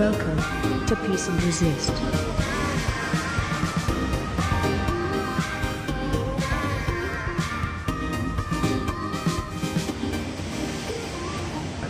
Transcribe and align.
Welcome 0.00 0.86
to 0.86 0.96
Peace 0.96 1.28
and 1.28 1.42
Resist. 1.42 1.90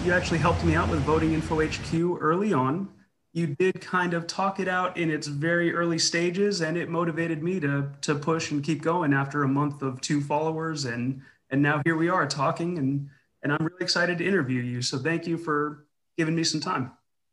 You 0.05 0.13
actually 0.13 0.39
helped 0.39 0.65
me 0.65 0.75
out 0.75 0.89
with 0.89 0.99
Voting 1.03 1.35
Info 1.35 1.65
HQ 1.65 2.21
early 2.21 2.53
on. 2.53 2.89
You 3.33 3.47
did 3.47 3.81
kind 3.81 4.13
of 4.13 4.27
talk 4.27 4.59
it 4.59 4.67
out 4.67 4.97
in 4.97 5.09
its 5.09 5.29
very 5.29 5.73
early 5.73 6.01
stages, 6.01 6.63
and 6.63 6.77
it 6.77 6.89
motivated 6.89 7.45
me 7.45 7.61
to 7.61 7.93
to 8.01 8.17
push 8.17 8.51
and 8.51 8.65
keep 8.65 8.83
going 8.83 9.13
after 9.13 9.45
a 9.45 9.49
month 9.49 9.83
of 9.83 10.01
two 10.01 10.21
followers, 10.21 10.85
and 10.85 11.23
and 11.51 11.63
now 11.63 11.81
here 11.85 11.97
we 11.97 12.09
are 12.09 12.27
talking, 12.27 12.77
and 12.77 13.09
and 13.45 13.53
I'm 13.53 13.65
really 13.65 13.83
excited 13.83 14.19
to 14.19 14.27
interview 14.27 14.63
you. 14.63 14.83
So 14.83 14.99
thank 14.99 15.29
you 15.29 15.39
for 15.39 15.87
giving 16.19 16.35
me 16.35 16.43
some 16.43 16.61
time. 16.61 16.91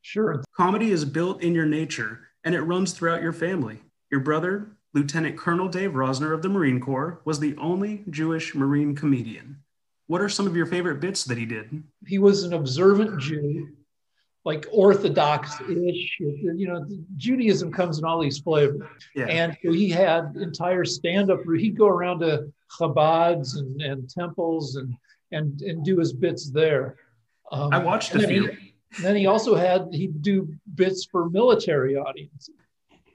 Sure. 0.07 0.41
Comedy 0.55 0.91
is 0.91 1.03
built 1.03 1.41
in 1.41 1.53
your 1.53 1.66
nature, 1.66 2.29
and 2.45 2.55
it 2.55 2.61
runs 2.61 2.93
throughout 2.93 3.21
your 3.21 3.34
family. 3.34 3.79
Your 4.09 4.21
brother, 4.21 4.70
Lieutenant 4.93 5.38
Colonel 5.38 5.67
Dave 5.67 5.91
Rosner 5.91 6.33
of 6.33 6.41
the 6.41 6.47
Marine 6.47 6.80
Corps, 6.80 7.20
was 7.25 7.41
the 7.41 7.57
only 7.57 8.05
Jewish 8.09 8.55
Marine 8.55 8.95
comedian. 8.95 9.57
What 10.05 10.21
are 10.21 10.30
some 10.30 10.47
of 10.47 10.55
your 10.55 10.66
favorite 10.66 11.02
bits 11.02 11.25
that 11.25 11.38
he 11.38 11.45
did? 11.45 11.83
He 12.05 12.20
was 12.20 12.45
an 12.45 12.53
observant 12.53 13.20
Jew, 13.20 13.67
like 14.45 14.66
Orthodox-ish. 14.71 16.19
You 16.21 16.67
know, 16.67 16.88
Judaism 17.17 17.73
comes 17.73 17.99
in 17.99 18.05
all 18.05 18.21
these 18.21 18.39
flavors. 18.39 18.88
Yeah. 19.13 19.25
And 19.25 19.58
so 19.61 19.73
he 19.73 19.89
had 19.89 20.38
entire 20.38 20.85
stand-up. 20.85 21.39
He'd 21.58 21.77
go 21.77 21.88
around 21.88 22.21
to 22.21 22.49
Chabads 22.80 23.58
and, 23.58 23.81
and 23.81 24.09
temples 24.09 24.78
and 24.78 24.95
and 25.33 25.61
and 25.63 25.83
do 25.83 25.97
his 25.97 26.13
bits 26.13 26.50
there. 26.50 26.95
Um, 27.52 27.73
I 27.73 27.80
watched 27.80 28.16
a 28.16 28.25
few. 28.25 28.47
He, 28.47 28.66
then 29.02 29.16
he 29.16 29.25
also 29.27 29.55
had 29.55 29.88
he'd 29.91 30.21
do 30.21 30.53
bits 30.75 31.05
for 31.05 31.30
military 31.30 31.95
audiences. 31.95 32.49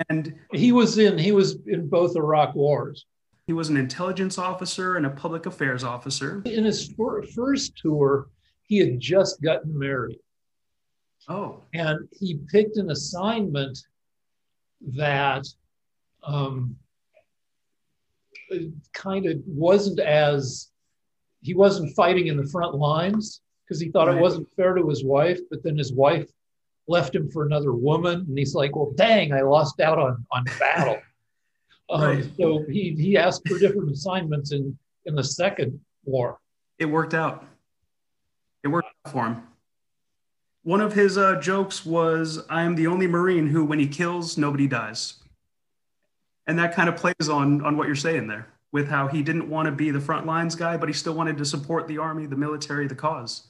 And 0.09 0.34
He 0.53 0.73
was 0.73 0.98
in 0.98 1.19
he 1.19 1.33
was 1.33 1.59
in 1.67 1.89
both 1.89 2.17
Iraq 2.17 2.55
wars. 2.55 3.06
he 3.47 3.53
was 3.53 3.69
an 3.69 3.77
intelligence 3.77 4.39
officer 4.39 4.97
and 4.97 5.06
a 5.06 5.11
public 5.11 5.47
affairs 5.47 5.84
officer. 5.84 6.42
In 6.47 6.64
his 6.64 6.89
fir- 6.92 7.23
first 7.23 7.77
tour, 7.77 8.29
he 8.62 8.79
had 8.79 8.98
just 9.01 9.41
gotten 9.42 9.77
married. 9.79 10.19
Oh, 11.29 11.62
and 11.75 12.09
he 12.11 12.41
picked 12.51 12.77
an 12.79 12.91
assignment 12.91 13.79
that 14.97 15.47
um, 16.25 16.77
kind 18.92 19.27
of 19.27 19.36
wasn't 19.47 20.01
as 20.01 20.70
he 21.42 21.55
wasn't 21.55 21.95
fighting 21.95 22.27
in 22.29 22.36
the 22.36 22.47
front 22.47 22.75
lines 22.75 23.42
because 23.65 23.81
he 23.81 23.91
thought 23.91 24.09
Right. 24.09 24.17
it 24.17 24.21
wasn't 24.21 24.49
fair 24.57 24.75
to 24.75 24.89
his 24.89 25.05
wife 25.05 25.41
but 25.51 25.63
then 25.63 25.77
his 25.77 25.93
wife 25.93 26.29
left 26.89 27.15
him 27.15 27.31
for 27.31 27.47
another 27.47 27.73
woman 27.73 28.25
and 28.29 28.39
he's 28.39 28.55
like 28.55 28.75
well 28.77 28.93
dang 28.97 29.33
i 29.33 29.41
lost 29.41 29.81
out 29.81 29.99
on 29.99 30.25
on 30.33 30.45
battle 30.59 30.99
um, 31.91 32.01
Right. 32.03 32.31
so 32.37 32.65
he 32.69 32.95
he 32.99 33.17
asked 33.17 33.47
for 33.49 33.59
different 33.59 33.91
assignments 33.91 34.53
in 34.53 34.77
in 35.07 35.15
the 35.15 35.25
second 35.25 35.79
war 36.05 36.39
it 36.79 36.87
worked 36.87 37.15
out. 37.15 37.45
It 38.65 38.69
worked 38.69 38.89
out 39.07 39.13
for 39.13 39.25
him. 39.27 39.43
One 40.65 40.81
of 40.81 40.95
his 40.95 41.17
uh, 41.17 41.39
jokes 41.41 41.87
was, 41.87 42.41
I 42.49 42.63
am 42.63 42.75
the 42.75 42.89
only 42.89 43.07
Marine 43.07 43.47
who, 43.49 43.65
when 43.65 43.79
he 43.79 43.87
kills, 43.87 44.37
nobody 44.37 44.67
dies. 44.67 45.15
And 46.47 46.59
that 46.59 46.75
kind 46.75 46.89
of 46.89 46.97
plays 46.97 47.29
on, 47.29 47.65
on 47.65 47.77
what 47.77 47.87
you're 47.87 47.95
saying 47.95 48.27
there 48.27 48.49
with 48.73 48.89
how 48.89 49.07
he 49.07 49.23
didn't 49.23 49.49
want 49.49 49.67
to 49.67 49.73
be 49.73 49.91
the 49.93 50.01
front 50.01 50.27
lines 50.27 50.57
guy, 50.57 50.77
but 50.77 50.89
he 50.89 50.93
still 50.93 51.15
wanted 51.15 51.37
to 51.39 51.45
support 51.45 51.87
the 51.87 51.99
army, 51.99 52.27
the 52.27 52.37
military, 52.37 52.89
the 52.89 52.95
cause. 52.97 53.48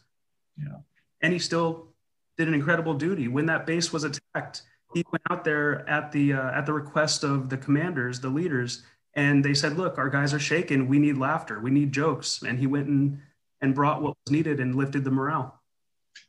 Yeah. 0.57 0.79
And 1.21 1.33
he 1.33 1.39
still 1.39 1.89
did 2.37 2.49
an 2.49 2.55
incredible 2.55 2.95
duty. 2.95 3.29
When 3.29 3.47
that 3.47 3.67
base 3.67 3.93
was 3.93 4.05
attacked, 4.05 4.63
he 4.95 5.05
went 5.11 5.23
out 5.31 5.45
there 5.45 5.89
at 5.89 6.13
the, 6.13 6.35
uh, 6.35 6.51
at 6.51 6.67
the 6.67 6.73
request 6.73 7.25
of 7.25 7.49
the 7.49 7.57
commanders, 7.57 8.21
the 8.21 8.29
leaders, 8.29 8.83
and 9.15 9.45
they 9.45 9.55
said, 9.55 9.77
look, 9.77 9.99
our 9.99 10.09
guys 10.09 10.33
are 10.33 10.39
shaken. 10.39 10.89
We 10.89 10.99
need 10.99 11.19
laughter. 11.19 11.61
We 11.61 11.71
need 11.71 11.93
jokes. 11.93 12.43
And 12.43 12.59
he 12.59 12.67
went 12.67 12.89
and, 12.89 13.21
and 13.61 13.75
brought 13.75 14.01
what 14.03 14.17
was 14.25 14.33
needed 14.33 14.59
and 14.61 14.75
lifted 14.75 15.05
the 15.05 15.11
morale. 15.11 15.61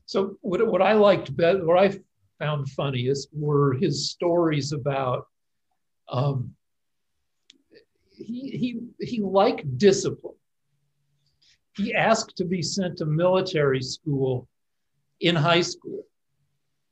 So 0.05 0.37
what, 0.41 0.65
what 0.67 0.81
I 0.81 0.93
liked 0.93 1.35
better, 1.35 1.65
what 1.65 1.79
I 1.79 1.97
found 2.39 2.69
funniest 2.69 3.29
were 3.31 3.73
his 3.73 4.09
stories 4.09 4.73
about 4.73 5.27
um, 6.09 6.53
he, 8.11 8.49
he, 8.99 9.05
he 9.05 9.21
liked 9.21 9.77
discipline. 9.77 10.35
He 11.75 11.93
asked 11.93 12.35
to 12.37 12.45
be 12.45 12.61
sent 12.61 12.97
to 12.97 13.05
military 13.05 13.81
school 13.81 14.47
in 15.21 15.35
high 15.35 15.61
school. 15.61 16.03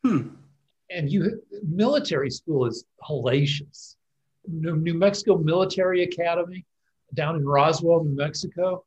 Hmm. 0.04 0.30
And 0.90 1.12
you 1.12 1.42
military 1.68 2.30
school 2.30 2.66
is 2.66 2.86
hellacious. 3.04 3.96
New, 4.48 4.76
New 4.76 4.96
Mexico 4.96 5.38
Military 5.38 6.04
Academy 6.04 6.66
down 7.14 7.36
in 7.36 7.46
Roswell, 7.46 8.04
New 8.04 8.16
Mexico. 8.16 8.84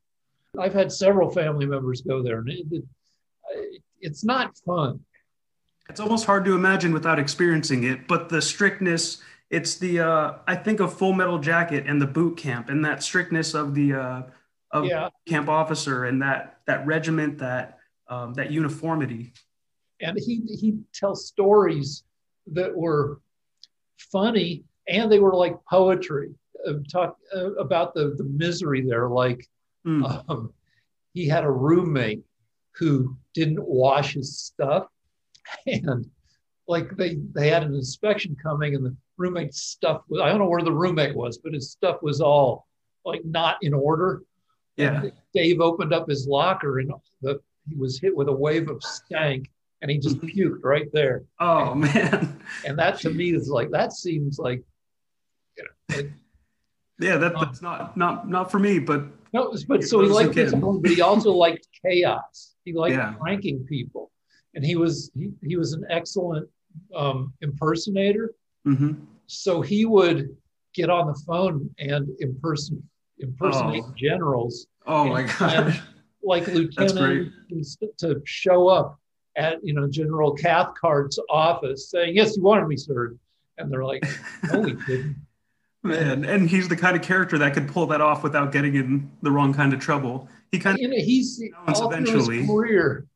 I've 0.58 0.74
had 0.74 0.90
several 0.92 1.30
family 1.30 1.66
members 1.66 2.02
go 2.02 2.22
there, 2.22 2.38
and 2.38 2.48
it, 2.48 2.66
it, 2.70 3.82
it's 4.00 4.24
not 4.24 4.56
fun. 4.58 5.00
It's 5.88 6.00
almost 6.00 6.26
hard 6.26 6.44
to 6.46 6.54
imagine 6.54 6.92
without 6.92 7.18
experiencing 7.18 7.84
it, 7.84 8.08
but 8.08 8.28
the 8.28 8.40
strictness, 8.40 9.20
it's 9.50 9.76
the, 9.76 10.00
uh, 10.00 10.34
I 10.46 10.54
think 10.56 10.80
of 10.80 10.96
Full 10.96 11.12
Metal 11.12 11.38
Jacket 11.38 11.84
and 11.86 12.00
the 12.00 12.06
boot 12.06 12.36
camp 12.36 12.70
and 12.70 12.84
that 12.84 13.02
strictness 13.02 13.54
of 13.54 13.74
the, 13.74 13.92
uh, 13.92 14.22
of 14.74 14.84
Yeah. 14.84 15.08
camp 15.26 15.48
officer 15.48 16.04
and 16.04 16.20
that, 16.20 16.58
that 16.66 16.84
regiment, 16.86 17.38
that, 17.38 17.78
um, 18.08 18.34
that 18.34 18.50
uniformity. 18.50 19.32
and 20.00 20.18
he 20.18 20.40
he 20.60 20.76
tells 20.92 21.26
stories 21.28 22.02
that 22.48 22.76
were 22.76 23.20
funny 23.96 24.64
and 24.88 25.10
they 25.10 25.20
were 25.20 25.34
like 25.34 25.56
poetry 25.70 26.34
uh, 26.68 26.74
talk 26.92 27.16
uh, 27.34 27.52
about 27.54 27.94
the 27.94 28.14
the 28.18 28.24
misery 28.24 28.82
there 28.82 29.08
like 29.08 29.48
Hmm. 29.86 30.02
um, 30.04 30.52
he 31.12 31.28
had 31.28 31.44
a 31.44 31.50
roommate 31.50 32.24
who 32.78 33.16
didn't 33.34 33.62
wash 33.66 34.14
his 34.14 34.38
stuff 34.38 34.86
and 35.66 36.06
like 36.66 36.94
they 36.96 37.16
they 37.34 37.48
had 37.48 37.62
an 37.62 37.74
inspection 37.74 38.34
coming 38.42 38.74
and 38.74 38.84
the 38.84 38.94
roommate's 39.16 39.60
stuff 39.62 40.02
was 40.08 40.20
i 40.20 40.28
don't 40.28 40.38
know 40.40 40.48
where 40.48 40.62
the 40.62 40.72
roommate 40.72 41.14
was 41.14 41.38
but 41.38 41.52
his 41.54 41.70
stuff 41.70 41.98
was 42.02 42.20
all 42.20 42.66
like 43.04 43.24
not 43.24 43.56
in 43.62 43.72
order 43.72 44.22
Yeah. 44.76 45.02
and 45.02 45.12
Dave 45.34 45.60
opened 45.60 45.92
up 45.92 46.08
his 46.08 46.26
locker 46.26 46.80
and 46.80 46.92
the, 47.22 47.40
he 47.68 47.76
was 47.76 48.00
hit 48.00 48.14
with 48.14 48.28
a 48.28 48.32
wave 48.32 48.68
of 48.68 48.82
stank 48.82 49.50
and 49.82 49.90
he 49.90 49.98
just 49.98 50.18
puked 50.20 50.62
right 50.62 50.88
there. 50.92 51.24
Oh 51.40 51.74
man. 51.74 52.40
And 52.66 52.78
that 52.78 52.98
to 53.00 53.10
me 53.10 53.34
is 53.34 53.48
like, 53.48 53.70
that 53.70 53.92
seems 53.92 54.38
like, 54.38 54.62
you 55.56 55.64
know, 55.64 55.96
like, 55.96 56.12
Yeah. 57.00 57.16
That, 57.18 57.34
that's 57.38 57.62
not, 57.62 57.96
not, 57.96 58.28
not 58.28 58.50
for 58.50 58.58
me, 58.58 58.78
but 58.78 59.04
no, 59.32 59.52
but 59.68 59.82
so 59.84 60.00
he 60.00 60.08
liked 60.08 60.34
this, 60.34 60.54
but 60.54 60.90
he 60.90 61.00
also 61.00 61.32
liked 61.32 61.66
chaos. 61.84 62.54
He 62.64 62.72
liked 62.72 62.96
Yeah. 62.96 63.14
pranking 63.20 63.64
people. 63.64 64.10
And 64.54 64.64
he 64.64 64.76
was, 64.76 65.10
he, 65.16 65.30
he 65.42 65.56
was 65.56 65.72
an 65.72 65.84
excellent 65.90 66.48
um, 66.94 67.32
impersonator. 67.42 68.34
mhm. 68.66 69.00
So 69.26 69.60
he 69.62 69.84
would 69.86 70.36
get 70.74 70.90
on 70.90 71.06
the 71.08 71.20
phone 71.26 71.70
and 71.78 72.06
imperson, 72.22 72.82
impersonate 73.18 73.82
Oh. 73.86 73.92
generals 73.96 74.66
oh 74.86 75.04
my 75.06 75.22
God. 75.38 75.80
like 76.22 76.46
lieutenant 76.48 77.32
to 77.98 78.20
show 78.24 78.68
up 78.68 78.98
at 79.36 79.58
you 79.64 79.74
know 79.74 79.88
General 79.88 80.34
Cathcart's 80.36 81.18
office 81.30 81.90
saying, 81.90 82.14
"Yes, 82.16 82.36
you 82.36 82.42
wanted 82.42 82.66
me, 82.68 82.76
sir," 82.76 83.14
and 83.58 83.70
they're 83.72 83.84
like, 83.84 84.02
"No, 84.52 84.60
we 84.60 84.72
didn't." 84.86 85.16
Man. 85.82 86.24
And 86.24 86.48
he's 86.48 86.66
the 86.68 86.76
kind 86.76 86.96
of 86.96 87.02
character 87.02 87.36
that 87.38 87.52
could 87.52 87.68
pull 87.68 87.86
that 87.88 88.00
off 88.00 88.22
without 88.22 88.52
getting 88.52 88.74
in 88.74 89.10
the 89.22 89.30
wrong 89.30 89.52
kind 89.52 89.74
of 89.74 89.80
trouble. 89.80 90.28
He 90.50 90.58
kind 90.58 90.78
of, 90.82 90.90
know, 90.90 90.96
he's 90.96 91.42
all 91.68 91.90
eventually. 91.92 92.38
his 92.38 92.46
career. 92.48 93.06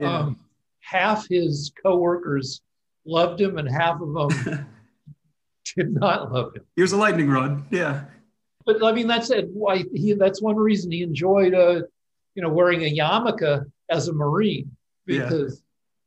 Yeah. 0.00 0.18
Um, 0.18 0.40
half 0.80 1.28
his 1.28 1.70
coworkers 1.80 2.60
loved 3.04 3.40
him, 3.40 3.56
and 3.58 3.68
half 3.68 4.00
of 4.00 4.12
them 4.14 4.66
did 5.76 5.92
not 5.94 6.32
love 6.32 6.56
him. 6.56 6.62
he 6.74 6.82
was 6.82 6.92
a 6.92 6.96
lightning 6.96 7.28
rod. 7.30 7.62
Yeah. 7.70 8.04
But 8.68 8.84
I 8.84 8.92
mean, 8.92 9.06
that's 9.06 9.30
it. 9.30 9.48
Why 9.48 9.84
he? 9.94 10.12
That's 10.12 10.42
one 10.42 10.56
reason 10.56 10.92
he 10.92 11.02
enjoyed, 11.02 11.54
uh, 11.54 11.80
you 12.34 12.42
know, 12.42 12.50
wearing 12.50 12.82
a 12.82 12.94
yarmulke 12.94 13.64
as 13.88 14.08
a 14.08 14.12
Marine 14.12 14.70
Yeah. 15.06 15.22
because 15.22 15.62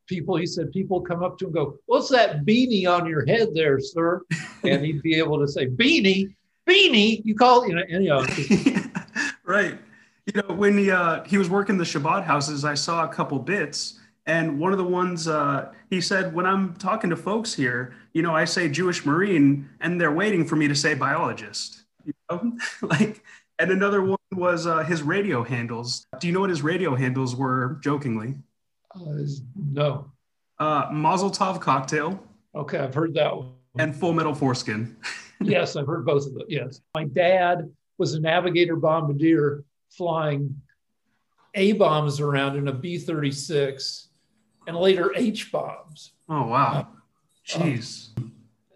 people. 0.06 0.36
He 0.36 0.46
said 0.46 0.72
people 0.72 1.02
come 1.02 1.24
up 1.24 1.40
to 1.40 1.46
him 1.46 1.48
and 1.48 1.56
go, 1.56 1.80
"What's 1.88 2.10
that 2.10 2.46
beanie 2.46 2.86
on 2.88 3.08
your 3.08 3.26
head 3.26 3.48
there, 3.56 3.80
sir?" 3.80 4.22
and 4.64 4.86
he'd 4.86 5.02
be 5.02 5.16
able 5.16 5.40
to 5.40 5.48
say, 5.48 5.66
"Beanie, 5.66 6.36
beanie." 6.70 7.26
You 7.26 7.34
call 7.34 7.68
you 7.68 7.74
know, 7.74 7.84
you 7.90 8.00
know, 8.02 8.24
right. 9.44 9.80
You 10.28 10.44
know, 10.44 10.54
when 10.54 10.78
he 10.78 10.92
uh, 10.92 11.24
he 11.24 11.40
was 11.40 11.50
working 11.50 11.80
the 11.80 11.84
Chabad 11.84 12.26
houses, 12.26 12.64
I 12.64 12.76
saw 12.76 13.06
a 13.06 13.08
couple 13.08 13.40
bits, 13.40 14.00
and 14.28 14.60
one 14.60 14.72
of 14.72 14.78
the 14.78 14.84
ones 14.84 15.28
uh, 15.28 15.72
he 15.90 16.00
said, 16.00 16.32
"When 16.36 16.46
I'm 16.46 16.76
talking 16.76 17.10
to 17.10 17.16
folks 17.16 17.56
here, 17.56 17.96
you 18.14 18.22
know, 18.22 18.36
I 18.36 18.46
say 18.46 18.70
Jewish 18.70 19.04
Marine, 19.04 19.68
and 19.80 20.00
they're 20.00 20.12
waiting 20.12 20.46
for 20.46 20.56
me 20.58 20.68
to 20.68 20.76
say 20.76 20.94
biologist." 20.94 21.81
Like, 22.82 23.24
and 23.60 23.72
another 23.72 24.02
one 24.02 24.18
was 24.32 24.66
uh, 24.66 24.80
his 24.84 25.02
radio 25.04 25.44
handles. 25.44 26.06
Do 26.20 26.28
you 26.28 26.34
know 26.34 26.40
what 26.42 26.50
his 26.50 26.62
radio 26.64 26.96
handles 26.96 27.36
were? 27.36 27.78
Jokingly, 27.84 28.36
uh, 28.96 29.00
no. 29.56 30.12
Uh, 30.60 30.90
Mazel 30.92 31.30
Tov 31.32 31.60
Cocktail 31.60 32.22
Okay, 32.54 32.78
I've 32.80 32.94
heard 32.94 33.14
that 33.16 33.36
one. 33.36 33.54
and 33.80 33.96
Full 33.96 34.14
Metal 34.14 34.34
Foreskin. 34.34 34.96
Yes, 35.44 35.76
I've 35.76 35.88
heard 35.88 36.06
both 36.06 36.28
of 36.28 36.36
them. 36.36 36.44
Yes. 36.48 36.82
My 36.94 37.04
dad 37.06 37.68
was 37.98 38.14
a 38.14 38.20
navigator 38.20 38.76
bombardier 38.76 39.64
flying 39.90 40.56
A 41.56 41.72
bombs 41.72 42.20
around 42.20 42.58
in 42.58 42.68
a 42.68 42.72
B 42.72 43.00
36 43.00 44.10
and 44.68 44.78
later 44.78 45.12
H 45.16 45.52
bombs. 45.52 46.12
Oh 46.30 46.46
wow, 46.46 46.90
jeez. 47.48 48.10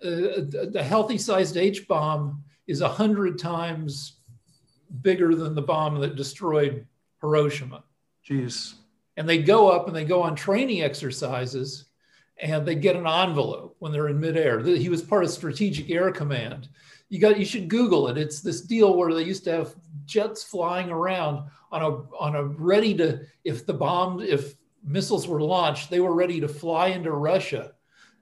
Uh, 0.03 0.41
the 0.71 0.83
healthy 0.83 1.19
sized 1.19 1.55
H 1.55 1.87
bomb 1.87 2.43
is 2.67 2.81
a 2.81 2.89
hundred 2.89 3.39
times 3.39 4.19
bigger 5.01 5.35
than 5.35 5.55
the 5.55 5.61
bomb 5.61 5.99
that 5.99 6.15
destroyed 6.15 6.85
Hiroshima. 7.21 7.83
Jeez. 8.27 8.75
And 9.17 9.27
they 9.27 9.39
go 9.39 9.69
up 9.69 9.87
and 9.87 9.95
they 9.95 10.05
go 10.05 10.21
on 10.21 10.35
training 10.35 10.81
exercises 10.81 11.85
and 12.41 12.65
they 12.65 12.75
get 12.75 12.95
an 12.95 13.07
envelope 13.07 13.75
when 13.79 13.91
they're 13.91 14.09
in 14.09 14.19
midair. 14.19 14.59
He 14.59 14.89
was 14.89 15.01
part 15.01 15.23
of 15.23 15.29
Strategic 15.29 15.89
Air 15.89 16.11
Command. 16.11 16.67
You 17.09 17.19
got 17.19 17.39
you 17.39 17.45
should 17.45 17.69
Google 17.69 18.07
it. 18.07 18.17
It's 18.17 18.41
this 18.41 18.61
deal 18.61 18.95
where 18.95 19.13
they 19.13 19.23
used 19.23 19.43
to 19.45 19.51
have 19.51 19.75
jets 20.05 20.43
flying 20.43 20.89
around 20.89 21.49
on 21.71 21.81
a 21.81 21.89
on 22.19 22.35
a 22.35 22.43
ready 22.43 22.93
to 22.95 23.21
if 23.43 23.65
the 23.65 23.73
bomb 23.73 24.21
if 24.21 24.55
missiles 24.83 25.27
were 25.27 25.41
launched, 25.41 25.89
they 25.89 25.99
were 25.99 26.13
ready 26.13 26.39
to 26.41 26.47
fly 26.47 26.87
into 26.87 27.11
Russia 27.11 27.73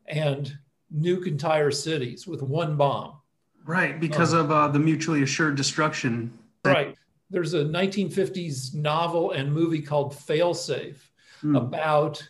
and 0.06 0.56
nuke 0.96 1.28
entire 1.28 1.72
cities 1.72 2.28
with 2.28 2.42
one 2.42 2.76
bomb. 2.76 3.20
Right, 3.66 4.00
because 4.00 4.34
of 4.34 4.52
uh, 4.52 4.68
the 4.68 4.80
mutually 4.80 5.24
assured 5.24 5.56
destruction. 5.56 6.38
Right. 6.66 6.96
There's 7.30 7.54
a 7.54 7.64
1950s 7.64 8.76
novel 8.76 9.32
and 9.32 9.52
movie 9.54 9.82
called 9.82 10.14
Failsafe 10.14 10.98
Hmm. 11.42 11.56
about 11.58 12.26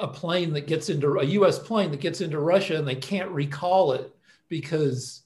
a 0.00 0.08
plane 0.08 0.52
that 0.54 0.66
gets 0.66 0.88
into 0.88 1.18
a 1.18 1.24
U.S. 1.24 1.58
plane 1.60 1.90
that 1.92 2.00
gets 2.00 2.20
into 2.20 2.40
Russia 2.40 2.76
and 2.76 2.86
they 2.88 2.96
can't 2.96 3.30
recall 3.30 3.92
it 3.92 4.12
because 4.48 5.22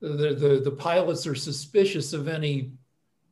the 0.00 0.34
the, 0.34 0.60
the 0.64 0.70
pilots 0.70 1.26
are 1.26 1.34
suspicious 1.34 2.12
of 2.12 2.28
any 2.28 2.72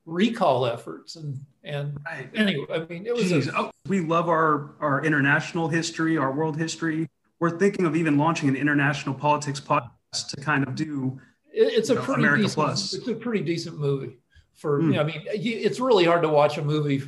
recall 0.06 0.66
efforts 0.66 1.16
and 1.16 1.38
and 1.62 1.96
Right. 2.04 2.28
anyway, 2.34 2.66
I 2.72 2.78
mean 2.92 3.06
it 3.06 3.14
was 3.14 3.30
a, 3.30 3.42
Oh, 3.56 3.70
we 3.86 4.00
love 4.00 4.28
our, 4.28 4.74
our 4.80 5.04
international 5.04 5.68
history, 5.68 6.16
our 6.16 6.32
world 6.32 6.56
history. 6.56 7.08
We're 7.38 7.56
thinking 7.58 7.84
of 7.84 7.94
even 7.96 8.16
launching 8.18 8.48
an 8.48 8.56
international 8.56 9.14
politics 9.14 9.60
podcast 9.60 10.28
to 10.30 10.40
kind 10.40 10.66
of 10.66 10.74
do. 10.74 11.20
It- 11.52 11.72
it's 11.78 11.90
a 11.90 11.94
know, 11.94 12.00
pretty 12.02 12.22
America 12.22 12.42
decent 12.42 12.54
Plus. 12.54 12.94
it's 12.94 13.08
a 13.08 13.14
pretty 13.14 13.44
decent 13.44 13.78
movie 13.78 14.18
for 14.54 14.80
Hmm. 14.80 14.86
you 14.90 14.92
know, 14.96 15.00
I 15.02 15.04
mean 15.04 15.22
it's 15.26 15.80
really 15.80 16.04
hard 16.04 16.22
to 16.22 16.28
watch 16.28 16.58
a 16.58 16.62
movie 16.64 17.02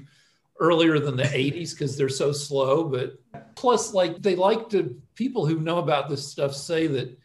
earlier 0.61 0.99
than 1.01 1.17
the 1.17 1.25
80s 1.25 1.73
because 1.73 1.97
they're 1.97 2.09
so 2.09 2.31
slow 2.33 2.85
but 2.85 3.19
plus 3.57 3.93
like 3.95 4.23
they 4.23 4.37
like 4.37 4.69
to 4.71 5.01
people 5.15 5.45
who 5.47 5.59
know 5.61 5.79
about 5.79 6.09
this 6.09 6.27
stuff 6.27 6.55
say 6.55 6.87
that 6.87 7.19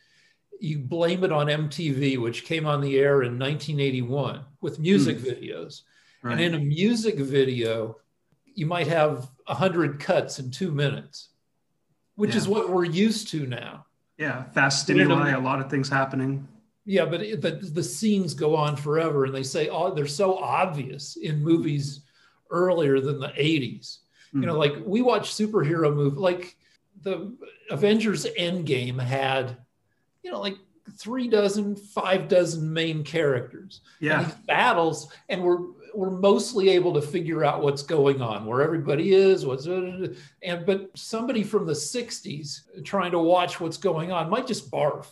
you 0.59 0.79
blame 0.79 1.23
it 1.23 1.31
on 1.31 1.47
MTV 1.47 2.17
which 2.17 2.45
came 2.45 2.65
on 2.65 2.81
the 2.81 2.97
air 2.97 3.21
in 3.21 3.37
1981 3.37 4.41
with 4.61 4.79
music 4.79 5.17
videos 5.19 5.81
and 6.23 6.39
in 6.41 6.55
a 6.55 6.59
music 6.59 7.17
video 7.19 7.97
you 8.55 8.65
might 8.65 8.87
have 8.87 9.29
100 9.45 9.99
cuts 9.99 10.39
in 10.39 10.49
2 10.49 10.71
minutes 10.71 11.29
which 12.15 12.35
is 12.35 12.47
what 12.47 12.69
we're 12.71 12.83
used 12.85 13.27
to 13.29 13.45
now 13.45 13.85
yeah, 14.17 14.45
fast 14.45 14.87
But 14.87 14.95
a- 14.95 14.99
stimuli, 15.05 15.29
a 15.29 15.39
lot 15.39 15.59
of 15.61 15.69
things 15.69 15.89
happening. 15.89 16.47
Yeah, 16.87 17.03
but 17.03 17.21
it, 17.21 17.41
the, 17.41 17.51
the 17.51 17.83
scenes 17.83 18.33
go 18.33 18.55
on 18.55 18.77
forever, 18.77 19.25
and 19.25 19.35
they 19.35 19.43
say 19.43 19.67
oh, 19.67 19.93
they're 19.93 20.07
so 20.07 20.37
obvious 20.37 21.17
in 21.17 21.43
movies 21.43 21.99
earlier 22.49 23.01
than 23.01 23.19
the 23.19 23.27
80s. 23.27 23.97
Hmm. 24.31 24.41
You 24.41 24.47
know, 24.47 24.57
like 24.57 24.75
we 24.85 25.01
watch 25.01 25.31
superhero 25.31 25.93
movie, 25.93 26.15
like 26.15 26.55
the 27.01 27.35
Avengers 27.69 28.25
Endgame 28.39 28.99
had, 29.01 29.57
you 30.23 30.31
know, 30.31 30.39
like 30.39 30.55
three 30.97 31.27
dozen, 31.27 31.75
five 31.75 32.29
dozen 32.29 32.71
main 32.71 33.03
characters. 33.03 33.81
Yeah, 33.99 34.23
these 34.23 34.33
battles, 34.47 35.11
and 35.27 35.43
we're 35.43 35.59
we're 35.93 36.09
mostly 36.09 36.69
able 36.69 36.93
to 36.93 37.01
figure 37.01 37.43
out 37.43 37.63
what's 37.63 37.83
going 37.83 38.21
on, 38.21 38.45
where 38.45 38.61
everybody 38.61 39.13
is, 39.13 39.45
what's 39.45 39.65
and 39.65 40.15
but 40.65 40.89
somebody 40.95 41.43
from 41.43 41.65
the 41.65 41.73
60s 41.73 42.83
trying 42.85 43.11
to 43.11 43.19
watch 43.19 43.59
what's 43.59 43.77
going 43.77 44.13
on 44.13 44.29
might 44.29 44.47
just 44.47 44.71
barf 44.71 45.07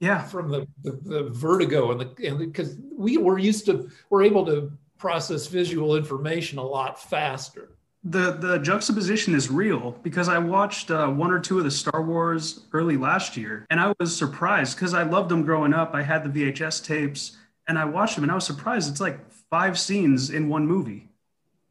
yeah, 0.00 0.22
from 0.22 0.48
the, 0.50 0.66
the, 0.82 0.92
the 1.04 1.22
vertigo 1.30 1.92
and 1.92 2.00
the 2.00 2.28
and 2.28 2.38
because 2.38 2.76
we 2.96 3.18
were 3.18 3.38
used 3.38 3.66
to 3.66 3.90
we're 4.08 4.22
able 4.24 4.44
to 4.46 4.72
process 4.98 5.46
visual 5.46 5.96
information 5.96 6.58
a 6.58 6.62
lot 6.62 7.00
faster. 7.00 7.76
the 8.04 8.32
the 8.32 8.58
juxtaposition 8.58 9.34
is 9.34 9.50
real 9.50 9.92
because 10.02 10.28
I 10.28 10.38
watched 10.38 10.90
uh, 10.90 11.08
one 11.08 11.30
or 11.30 11.38
two 11.38 11.58
of 11.58 11.64
the 11.64 11.70
Star 11.70 12.02
Wars 12.02 12.66
early 12.72 12.96
last 12.96 13.36
year, 13.36 13.66
and 13.70 13.78
I 13.78 13.92
was 14.00 14.16
surprised 14.16 14.76
because 14.76 14.94
I 14.94 15.02
loved 15.02 15.28
them 15.28 15.42
growing 15.42 15.74
up. 15.74 15.94
I 15.94 16.02
had 16.02 16.24
the 16.24 16.30
VHS 16.52 16.82
tapes, 16.84 17.36
and 17.68 17.78
I 17.78 17.84
watched 17.84 18.14
them, 18.14 18.24
and 18.24 18.32
I 18.32 18.36
was 18.36 18.46
surprised. 18.46 18.90
It's 18.90 19.00
like 19.00 19.18
five 19.50 19.78
scenes 19.78 20.30
in 20.30 20.48
one 20.48 20.66
movie, 20.66 21.10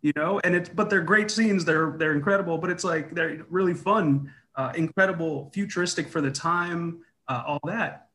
you 0.02 0.14
know, 0.16 0.40
and 0.44 0.54
it's 0.56 0.70
but 0.70 0.90
they're 0.92 1.02
great 1.02 1.32
scenes. 1.32 1.66
They're 1.66 1.96
they're 1.98 2.14
incredible, 2.14 2.60
but 2.60 2.70
it's 2.70 2.84
like 2.84 3.16
they're 3.16 3.44
really 3.50 3.74
fun, 3.74 4.32
uh, 4.56 4.72
incredible, 4.76 5.50
futuristic 5.54 6.08
for 6.10 6.22
the 6.22 6.32
time, 6.32 7.04
uh, 7.28 7.44
all 7.48 7.60
that. 7.66 8.09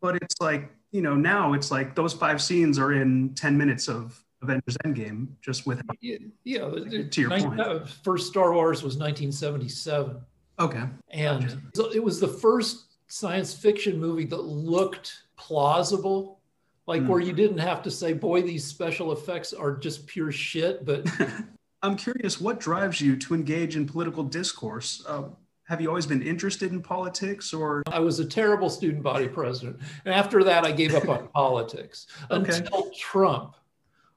But 0.00 0.16
it's 0.22 0.34
like 0.40 0.70
you 0.92 1.02
know 1.02 1.14
now 1.14 1.52
it's 1.52 1.70
like 1.70 1.94
those 1.94 2.12
five 2.12 2.40
scenes 2.42 2.78
are 2.78 2.92
in 2.92 3.34
ten 3.34 3.56
minutes 3.56 3.88
of 3.88 4.22
Avengers 4.42 4.76
Endgame, 4.84 5.28
just 5.42 5.66
with 5.66 5.82
Yeah, 6.00 6.16
yeah 6.44 6.68
To 7.10 7.20
your 7.20 7.30
point. 7.30 7.60
uh, 7.60 7.84
first 8.02 8.26
Star 8.28 8.54
Wars 8.54 8.82
was 8.82 8.96
1977, 8.96 10.16
okay. 10.58 10.84
and 11.10 11.42
Gotcha. 11.42 11.58
so 11.74 11.90
it 11.92 12.02
was 12.02 12.20
the 12.20 12.28
first 12.28 12.86
science 13.08 13.52
fiction 13.52 14.00
movie 14.00 14.24
that 14.24 14.40
looked 14.42 15.24
plausible, 15.36 16.40
like 16.86 17.02
Hmm. 17.02 17.08
where 17.08 17.20
you 17.20 17.32
didn't 17.34 17.58
have 17.58 17.82
to 17.82 17.90
say, 17.90 18.14
"Boy, 18.14 18.40
these 18.42 18.64
special 18.64 19.12
effects 19.12 19.52
are 19.52 19.76
just 19.76 20.06
pure 20.06 20.32
shit," 20.32 20.84
but 20.86 21.06
I'm 21.82 21.96
curious, 21.96 22.40
what 22.40 22.60
drives 22.60 23.00
you 23.00 23.16
to 23.16 23.34
engage 23.34 23.76
in 23.76 23.86
political 23.86 24.22
discourse? 24.24 25.04
Uh, 25.06 25.24
have 25.70 25.80
you 25.80 25.86
always 25.86 26.04
been 26.04 26.20
interested 26.20 26.72
in 26.72 26.82
politics, 26.82 27.54
or 27.54 27.84
I 27.86 28.00
was 28.00 28.18
a 28.18 28.24
terrible 28.24 28.68
student 28.68 29.04
body 29.04 29.28
president. 29.28 29.78
And 30.04 30.12
after 30.12 30.42
that, 30.42 30.64
I 30.64 30.72
gave 30.72 30.96
up 30.96 31.08
on 31.08 31.28
politics 31.32 32.08
Okay. 32.28 32.56
until 32.56 32.90
Trump. 32.90 33.54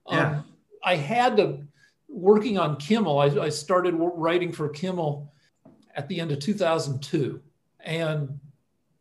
Um, 0.08 0.18
Yeah. 0.18 0.42
I 0.84 0.96
had 0.96 1.38
to, 1.38 1.60
working 2.10 2.58
on 2.58 2.78
Kimmel, 2.78 3.20
I, 3.20 3.26
I 3.40 3.50
started 3.50 3.94
writing 3.96 4.52
for 4.52 4.68
Kimmel 4.68 5.32
at 5.96 6.08
the 6.08 6.20
end 6.20 6.32
of 6.32 6.40
2002. 6.40 7.40
And, 7.82 8.40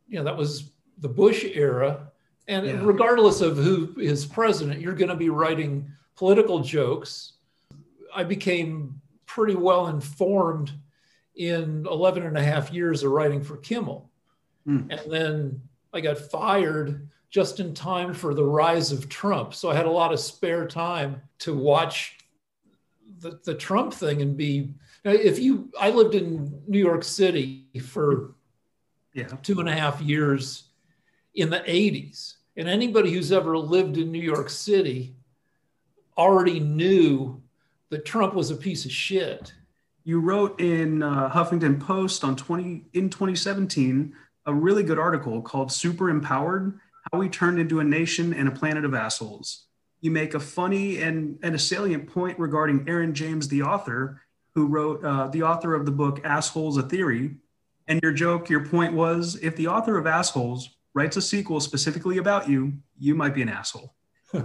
you 0.06 0.18
know, 0.18 0.24
that 0.24 0.36
was 0.36 0.72
the 0.98 1.08
Bush 1.08 1.46
era. 1.54 2.12
And 2.48 2.66
Yeah. 2.66 2.80
regardless 2.82 3.40
of 3.40 3.56
who 3.56 3.98
is 3.98 4.26
president, 4.26 4.78
you're 4.78 4.92
going 4.92 5.08
to 5.08 5.16
be 5.16 5.30
writing 5.30 5.90
political 6.16 6.60
jokes. 6.60 7.32
I 8.14 8.24
became 8.24 9.00
pretty 9.24 9.54
well 9.54 9.86
informed 9.86 10.72
in 11.36 11.86
11 11.90 12.24
and 12.24 12.36
a 12.36 12.42
half 12.42 12.72
years 12.72 13.02
of 13.02 13.12
writing 13.12 13.42
for 13.42 13.56
Kimmel. 13.56 14.10
Hmm. 14.64 14.90
And 14.90 15.00
then 15.10 15.60
I 15.92 16.00
got 16.00 16.18
fired 16.18 17.08
just 17.30 17.60
in 17.60 17.74
time 17.74 18.12
for 18.12 18.34
the 18.34 18.44
rise 18.44 18.92
of 18.92 19.08
Trump. 19.08 19.54
So 19.54 19.70
I 19.70 19.74
had 19.74 19.86
a 19.86 19.90
lot 19.90 20.12
of 20.12 20.20
spare 20.20 20.66
time 20.66 21.22
to 21.40 21.56
watch 21.56 22.18
the, 23.20 23.40
the 23.44 23.54
Trump 23.54 23.94
thing 23.94 24.20
and 24.20 24.36
be. 24.36 24.74
If 25.04 25.38
you, 25.38 25.70
I 25.80 25.90
lived 25.90 26.14
in 26.14 26.62
New 26.68 26.78
York 26.78 27.02
City 27.02 27.66
for 27.82 28.34
yeah, 29.14 29.28
two 29.42 29.60
and 29.60 29.68
a 29.68 29.74
half 29.74 30.00
years 30.00 30.64
in 31.34 31.50
the 31.50 31.60
80s. 31.60 32.34
And 32.56 32.68
anybody 32.68 33.12
who's 33.12 33.32
ever 33.32 33.56
lived 33.56 33.96
in 33.96 34.12
New 34.12 34.20
York 34.20 34.50
City 34.50 35.16
already 36.18 36.60
knew 36.60 37.42
that 37.88 38.04
Trump 38.04 38.34
was 38.34 38.50
a 38.50 38.56
piece 38.56 38.84
of 38.84 38.92
shit. 38.92 39.52
You 40.04 40.20
wrote 40.20 40.60
in 40.60 41.02
uh, 41.02 41.30
Huffington 41.30 41.80
Post 41.80 42.24
on 42.24 42.36
20 42.36 42.86
in 42.92 43.10
2017 43.10 44.14
a 44.46 44.54
really 44.54 44.82
good 44.82 44.98
article 44.98 45.40
called 45.42 45.70
"Super 45.70 46.10
Empowered: 46.10 46.78
How 47.10 47.18
We 47.18 47.28
Turned 47.28 47.58
into 47.58 47.80
a 47.80 47.84
Nation 47.84 48.34
and 48.34 48.48
a 48.48 48.52
Planet 48.52 48.84
of 48.84 48.94
Assholes." 48.94 49.66
You 50.00 50.10
make 50.10 50.34
a 50.34 50.40
funny 50.40 51.00
and, 51.00 51.38
and 51.42 51.54
a 51.54 51.58
salient 51.58 52.08
point 52.08 52.38
regarding 52.38 52.88
Aaron 52.88 53.14
James, 53.14 53.46
the 53.46 53.62
author, 53.62 54.20
who 54.54 54.66
wrote 54.66 55.04
uh, 55.04 55.28
the 55.28 55.44
author 55.44 55.74
of 55.74 55.86
the 55.86 55.92
book 55.92 56.20
"Assholes: 56.24 56.76
A 56.76 56.82
Theory." 56.82 57.36
And 57.88 58.00
your 58.02 58.12
joke, 58.12 58.48
your 58.48 58.64
point 58.64 58.94
was, 58.94 59.36
if 59.42 59.56
the 59.56 59.66
author 59.66 59.98
of 59.98 60.06
Assholes 60.06 60.70
writes 60.94 61.16
a 61.16 61.22
sequel 61.22 61.60
specifically 61.60 62.18
about 62.18 62.48
you, 62.48 62.74
you 62.98 63.14
might 63.14 63.34
be 63.34 63.42
an 63.42 63.48
asshole. 63.48 63.94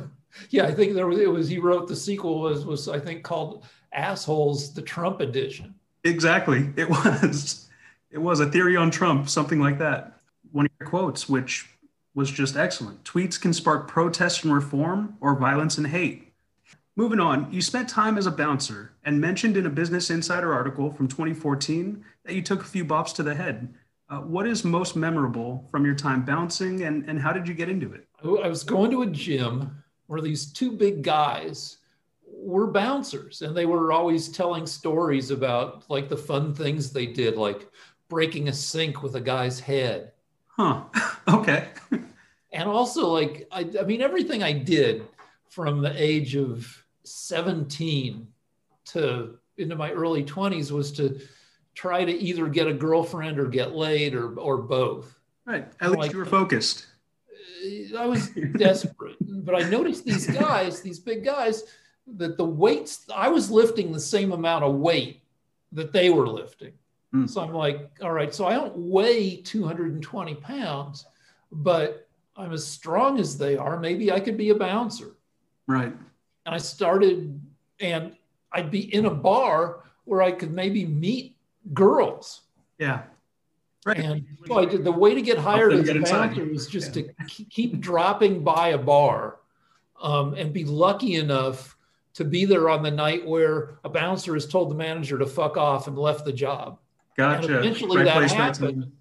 Yeah, 0.49 0.65
I 0.65 0.73
think 0.73 0.93
there 0.93 1.07
was, 1.07 1.19
it 1.19 1.31
was, 1.31 1.47
he 1.47 1.57
wrote 1.57 1.87
the 1.87 1.95
sequel 1.95 2.41
was, 2.41 2.65
was, 2.65 2.87
I 2.87 2.99
think 2.99 3.23
called 3.23 3.65
Assholes, 3.93 4.73
the 4.73 4.81
Trump 4.81 5.19
edition. 5.21 5.75
Exactly. 6.03 6.69
It 6.75 6.89
was. 6.89 7.63
It 8.09 8.19
was 8.19 8.39
a 8.39 8.49
theory 8.49 8.77
on 8.77 8.89
Trump, 8.89 9.27
something 9.29 9.59
like 9.59 9.79
that. 9.79 10.21
One 10.53 10.65
of 10.65 10.71
your 10.79 10.89
quotes, 10.89 11.27
which 11.27 11.67
was 12.15 12.31
just 12.31 12.55
excellent. 12.55 13.03
Tweets 13.03 13.39
can 13.39 13.53
spark 13.53 13.87
protest 13.87 14.43
and 14.43 14.53
reform 14.53 15.17
or 15.21 15.35
violence 15.35 15.77
and 15.77 15.87
hate. 15.87 16.33
moving 16.95 17.19
on, 17.19 17.51
you 17.51 17.61
spent 17.61 17.87
time 17.87 18.17
as 18.17 18.25
a 18.25 18.31
bouncer 18.31 18.91
and 19.03 19.21
mentioned 19.21 19.55
in 19.55 19.67
a 19.67 19.69
Business 19.69 20.09
Insider 20.09 20.51
article 20.51 20.91
from 20.91 21.07
2014 21.07 22.03
that 22.25 22.33
you 22.33 22.41
took 22.41 22.61
a 22.61 22.65
few 22.65 22.83
bops 22.83 23.13
to 23.13 23.23
the 23.23 23.35
head. 23.35 23.71
Uh, 24.09 24.19
what 24.19 24.47
is 24.47 24.63
most 24.63 24.95
memorable 24.95 25.67
from 25.69 25.85
your 25.85 25.93
time 25.93 26.23
bouncing 26.23 26.83
and, 26.83 27.07
and 27.07 27.19
how 27.19 27.31
did 27.33 27.47
you 27.47 27.53
get 27.53 27.69
into 27.69 27.93
it? 27.93 28.07
I 28.23 28.47
was 28.47 28.63
going 28.63 28.89
to 28.91 29.03
a 29.03 29.07
gym 29.07 29.83
where 30.07 30.21
these 30.21 30.51
two 30.51 30.71
big 30.71 31.03
guys 31.03 31.76
were 32.47 32.67
bouncers 32.67 33.41
and 33.41 33.55
they 33.55 33.65
were 33.65 33.91
always 33.91 34.29
telling 34.29 34.65
stories 34.65 35.31
about 35.31 35.83
like 35.89 36.07
the 36.07 36.15
fun 36.15 36.53
things 36.53 36.91
they 36.91 37.05
did, 37.05 37.35
like 37.35 37.69
breaking 38.07 38.47
a 38.47 38.53
sink 38.53 39.03
with 39.03 39.15
a 39.15 39.21
guy's 39.21 39.59
head. 39.59 40.13
Huh. 40.47 40.83
okay. 41.27 41.67
and 42.53 42.69
also, 42.69 43.09
like, 43.09 43.47
I, 43.51 43.69
I 43.79 43.83
mean, 43.83 44.01
everything 44.01 44.43
I 44.43 44.53
did 44.53 45.05
from 45.49 45.81
the 45.81 45.93
age 46.01 46.35
of 46.35 46.83
17 47.03 48.27
to 48.85 49.37
into 49.57 49.75
my 49.75 49.91
early 49.91 50.23
20s 50.23 50.71
was 50.71 50.91
to 50.93 51.19
try 51.75 52.05
to 52.05 52.11
either 52.11 52.47
get 52.47 52.67
a 52.67 52.73
girlfriend 52.73 53.39
or 53.39 53.47
get 53.47 53.75
laid 53.75 54.15
or 54.15 54.39
or 54.39 54.57
both. 54.57 55.19
Right. 55.45 55.67
At 55.81 55.91
least 55.91 55.99
like, 55.99 56.11
you 56.13 56.19
were 56.19 56.25
focused. 56.25 56.87
I 57.97 58.05
was 58.05 58.29
desperate, 58.57 59.17
but 59.19 59.55
I 59.61 59.67
noticed 59.69 60.05
these 60.05 60.27
guys, 60.27 60.81
these 60.81 60.99
big 60.99 61.25
guys, 61.25 61.63
that 62.15 62.37
the 62.37 62.45
weights 62.45 63.05
I 63.13 63.29
was 63.29 63.51
lifting 63.51 63.91
the 63.91 63.99
same 63.99 64.31
amount 64.31 64.63
of 64.63 64.75
weight 64.75 65.21
that 65.73 65.91
they 65.91 66.09
were 66.09 66.27
lifting. 66.27 66.73
Mm. 67.13 67.29
So 67.29 67.41
I'm 67.41 67.53
like, 67.53 67.89
all 68.01 68.11
right, 68.11 68.33
so 68.33 68.45
I 68.45 68.53
don't 68.53 68.75
weigh 68.77 69.37
220 69.37 70.35
pounds, 70.35 71.05
but 71.51 72.07
I'm 72.35 72.53
as 72.53 72.65
strong 72.65 73.19
as 73.19 73.37
they 73.37 73.57
are. 73.57 73.79
Maybe 73.79 74.11
I 74.11 74.19
could 74.19 74.37
be 74.37 74.49
a 74.49 74.55
bouncer. 74.55 75.15
Right. 75.67 75.93
And 76.45 76.55
I 76.55 76.57
started, 76.57 77.41
and 77.79 78.15
I'd 78.51 78.71
be 78.71 78.93
in 78.93 79.05
a 79.05 79.13
bar 79.13 79.83
where 80.05 80.21
I 80.21 80.31
could 80.31 80.51
maybe 80.51 80.85
meet 80.85 81.35
girls. 81.73 82.41
Yeah. 82.77 83.03
Right. 83.85 83.97
And 83.97 84.25
so 84.45 84.59
I 84.59 84.65
did, 84.65 84.83
the 84.83 84.91
way 84.91 85.15
to 85.15 85.21
get 85.21 85.37
hired 85.37 85.73
as 85.73 85.89
a 85.89 85.99
bouncer 85.99 86.45
was 86.45 86.67
just 86.67 86.95
yeah. 86.95 87.03
to 87.03 87.45
keep 87.45 87.79
dropping 87.79 88.43
by 88.43 88.69
a 88.69 88.77
bar 88.77 89.37
um, 90.01 90.33
and 90.33 90.53
be 90.53 90.65
lucky 90.65 91.15
enough 91.15 91.76
to 92.17 92.25
be 92.25 92.45
there 92.45 92.67
on 92.67 92.81
the 92.81 92.89
night 92.89 93.23
where 93.23 93.77
a 93.83 93.89
bouncer 93.89 94.33
has 94.33 94.47
told 94.47 94.71
the 94.71 94.75
manager 94.75 95.19
to 95.19 95.25
fuck 95.27 95.55
off 95.55 95.87
and 95.87 95.95
left 95.95 96.25
the 96.25 96.33
job. 96.33 96.79
Gotcha. 97.15 97.45
And 97.45 97.55
eventually 97.65 97.97
right 97.97 98.05
that 98.05 98.31
happened. 98.31 98.91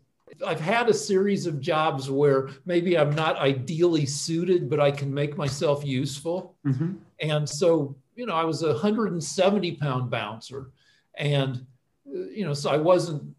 I've 0.47 0.61
had 0.61 0.91
a 0.91 0.93
series 0.93 1.47
of 1.47 1.59
jobs 1.59 2.11
where 2.11 2.51
maybe 2.67 2.99
I'm 2.99 3.15
not 3.15 3.39
ideally 3.39 4.05
suited, 4.05 4.69
but 4.69 4.81
I 4.81 4.91
can 4.91 5.15
make 5.15 5.39
myself 5.39 5.83
useful. 5.83 6.57
Mm-hmm. 6.67 6.97
And 7.21 7.49
so, 7.49 7.97
you 8.17 8.27
know, 8.27 8.35
I 8.35 8.45
was 8.45 8.63
a 8.63 8.73
170 8.73 9.77
pound 9.77 10.11
bouncer. 10.11 10.73
And 11.17 11.65
you 12.05 12.45
know, 12.45 12.53
so 12.53 12.69
I 12.69 12.77
wasn't 12.77 13.35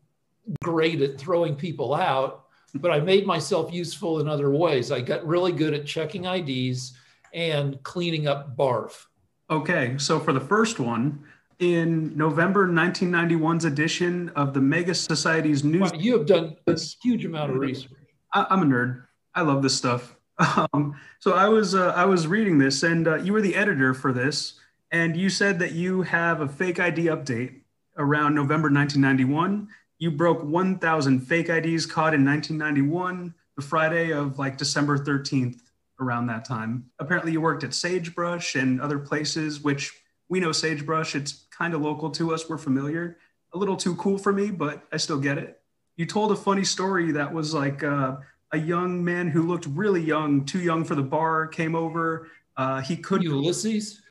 great 0.64 1.02
at 1.02 1.20
throwing 1.20 1.56
people 1.56 1.94
out, 1.94 2.46
but 2.74 2.90
I 2.90 3.00
made 3.00 3.28
myself 3.28 3.72
useful 3.72 4.22
in 4.22 4.28
other 4.28 4.50
ways. 4.50 4.92
I 4.92 5.02
got 5.02 5.24
really 5.24 5.52
good 5.52 5.76
at 5.76 5.86
checking 5.86 6.26
IDs 6.26 6.98
and 7.32 7.82
cleaning 7.84 8.28
up 8.28 8.58
barf. 8.58 9.06
Okay, 9.50 9.98
so 9.98 10.20
for 10.20 10.34
the 10.34 10.42
first 10.42 10.80
one, 10.80 11.24
in 11.60 12.16
November 12.16 12.68
1991's 12.68 13.66
edition 13.66 14.30
of 14.36 14.54
the 14.54 14.62
Mega 14.62 14.94
Society's 14.94 15.64
Noesis. 15.64 15.94
Wow, 15.94 16.00
you 16.00 16.18
have 16.18 16.28
done 16.28 16.56
a 16.68 16.80
huge 17.02 17.26
amount 17.26 17.52
of 17.52 17.58
research. 17.58 17.92
I, 18.34 18.46
am 18.50 18.64
a 18.64 18.66
nerd. 18.66 19.04
I 19.34 19.42
love 19.42 19.64
this 19.64 19.76
stuff. 19.76 20.16
Um, 20.72 20.96
so 21.18 21.34
I 21.34 21.48
was 21.48 21.74
uh, 21.74 21.94
I 21.96 22.06
was 22.06 22.28
reading 22.28 22.60
this, 22.60 22.84
and 22.84 23.08
uh, 23.08 23.16
you 23.16 23.34
were 23.34 23.42
the 23.42 23.56
editor 23.56 23.96
for 23.96 24.14
this, 24.14 24.60
and 24.92 25.18
you 25.18 25.32
said 25.32 25.58
that 25.58 25.72
you 25.72 26.04
have 26.04 26.42
a 26.42 26.48
fake 26.48 26.80
ID 26.80 27.06
update 27.06 27.62
around 27.98 28.36
November 28.36 28.70
1991. 28.70 29.68
You 29.98 30.12
broke 30.12 30.44
1,000 30.44 31.22
fake 31.22 31.50
IDs 31.50 31.88
caught 31.88 32.14
in 32.14 32.24
1991, 32.24 33.34
the 33.56 33.62
Friday 33.64 34.12
of 34.12 34.38
like 34.38 34.58
December 34.58 35.00
13th, 35.00 35.60
around 36.00 36.28
that 36.28 36.46
time. 36.46 36.86
Apparently, 37.00 37.32
you 37.32 37.42
worked 37.42 37.64
at 37.64 37.74
Sagebrush 37.74 38.56
and 38.56 38.80
other 38.82 39.00
places, 39.00 39.62
which 39.62 39.94
we 40.30 40.40
know 40.40 40.52
Sagebrush. 40.52 41.16
It's 41.16 41.46
kind 41.52 41.74
of 41.74 41.82
local 41.82 42.10
to 42.12 42.34
us. 42.34 42.50
We're 42.50 42.58
familiar. 42.58 43.18
A 43.54 43.58
little 43.58 43.78
too 43.78 43.96
cool 43.96 44.18
for 44.18 44.34
me, 44.34 44.52
but 44.52 44.84
I 44.92 44.98
still 44.98 45.20
get 45.20 45.38
it. 45.38 45.60
You 45.96 46.06
told 46.06 46.32
a 46.32 46.36
funny 46.36 46.64
story 46.64 47.12
that 47.14 47.34
was 47.34 47.54
like 47.54 47.84
uh, 47.84 48.18
a 48.52 48.58
young 48.58 49.04
man 49.04 49.28
who 49.28 49.44
looked 49.44 49.66
really 49.68 50.02
young, 50.02 50.46
too 50.46 50.60
young 50.60 50.84
for 50.84 50.96
the 50.96 51.02
bar, 51.04 51.48
came 51.48 51.76
over. 51.76 52.30
Uh, 52.56 52.82
he 52.82 52.98
could 52.98 53.24
Ulysses. 53.24 54.02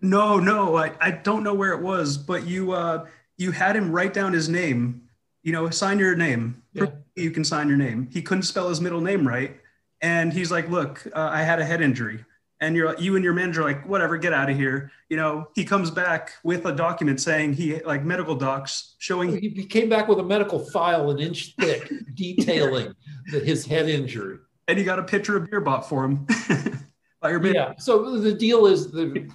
No, 0.00 0.38
no, 0.38 0.76
I, 0.76 0.92
I 1.00 1.10
don't 1.10 1.42
know 1.42 1.54
where 1.54 1.72
it 1.72 1.82
was, 1.82 2.16
but 2.16 2.46
you 2.46 2.72
uh, 2.72 3.06
you 3.36 3.50
had 3.50 3.76
him 3.76 3.90
write 3.90 4.14
down 4.14 4.32
his 4.32 4.48
name, 4.48 5.08
you 5.42 5.52
know, 5.52 5.68
sign 5.70 5.98
your 5.98 6.16
name. 6.16 6.62
Yeah. 6.72 6.86
You 7.16 7.30
can 7.30 7.44
sign 7.44 7.68
your 7.68 7.76
name. 7.76 8.08
He 8.12 8.22
couldn't 8.22 8.44
spell 8.44 8.68
his 8.68 8.80
middle 8.80 9.00
name 9.00 9.26
right. 9.26 9.56
And 10.00 10.32
he's 10.32 10.50
like, 10.50 10.68
look, 10.68 11.06
uh, 11.14 11.28
I 11.32 11.42
had 11.42 11.58
a 11.58 11.64
head 11.64 11.80
injury. 11.80 12.24
And 12.60 12.74
you're 12.74 12.98
you 12.98 13.16
and 13.16 13.24
your 13.24 13.34
manager 13.34 13.62
like, 13.62 13.86
whatever, 13.86 14.16
get 14.16 14.32
out 14.32 14.48
of 14.48 14.56
here. 14.56 14.90
You 15.10 15.18
know, 15.18 15.48
he 15.54 15.64
comes 15.64 15.90
back 15.90 16.32
with 16.42 16.64
a 16.64 16.72
document 16.72 17.20
saying 17.20 17.52
he 17.52 17.82
like 17.82 18.02
medical 18.02 18.34
docs 18.34 18.94
showing 18.98 19.38
he 19.38 19.66
came 19.66 19.90
back 19.90 20.08
with 20.08 20.18
a 20.20 20.22
medical 20.22 20.58
file 20.70 21.10
an 21.10 21.18
inch 21.18 21.54
thick 21.60 21.92
detailing 22.14 22.94
that 23.30 23.44
his 23.44 23.66
head 23.66 23.90
injury. 23.90 24.38
And 24.68 24.78
he 24.78 24.84
got 24.84 24.98
a 24.98 25.02
picture 25.02 25.36
of 25.36 25.50
beer 25.50 25.60
bought 25.60 25.86
for 25.86 26.04
him. 26.04 26.26
by 27.20 27.30
your 27.30 27.44
yeah. 27.46 27.74
So 27.78 28.18
the 28.18 28.32
deal 28.32 28.66
is 28.66 28.90
the 28.90 29.28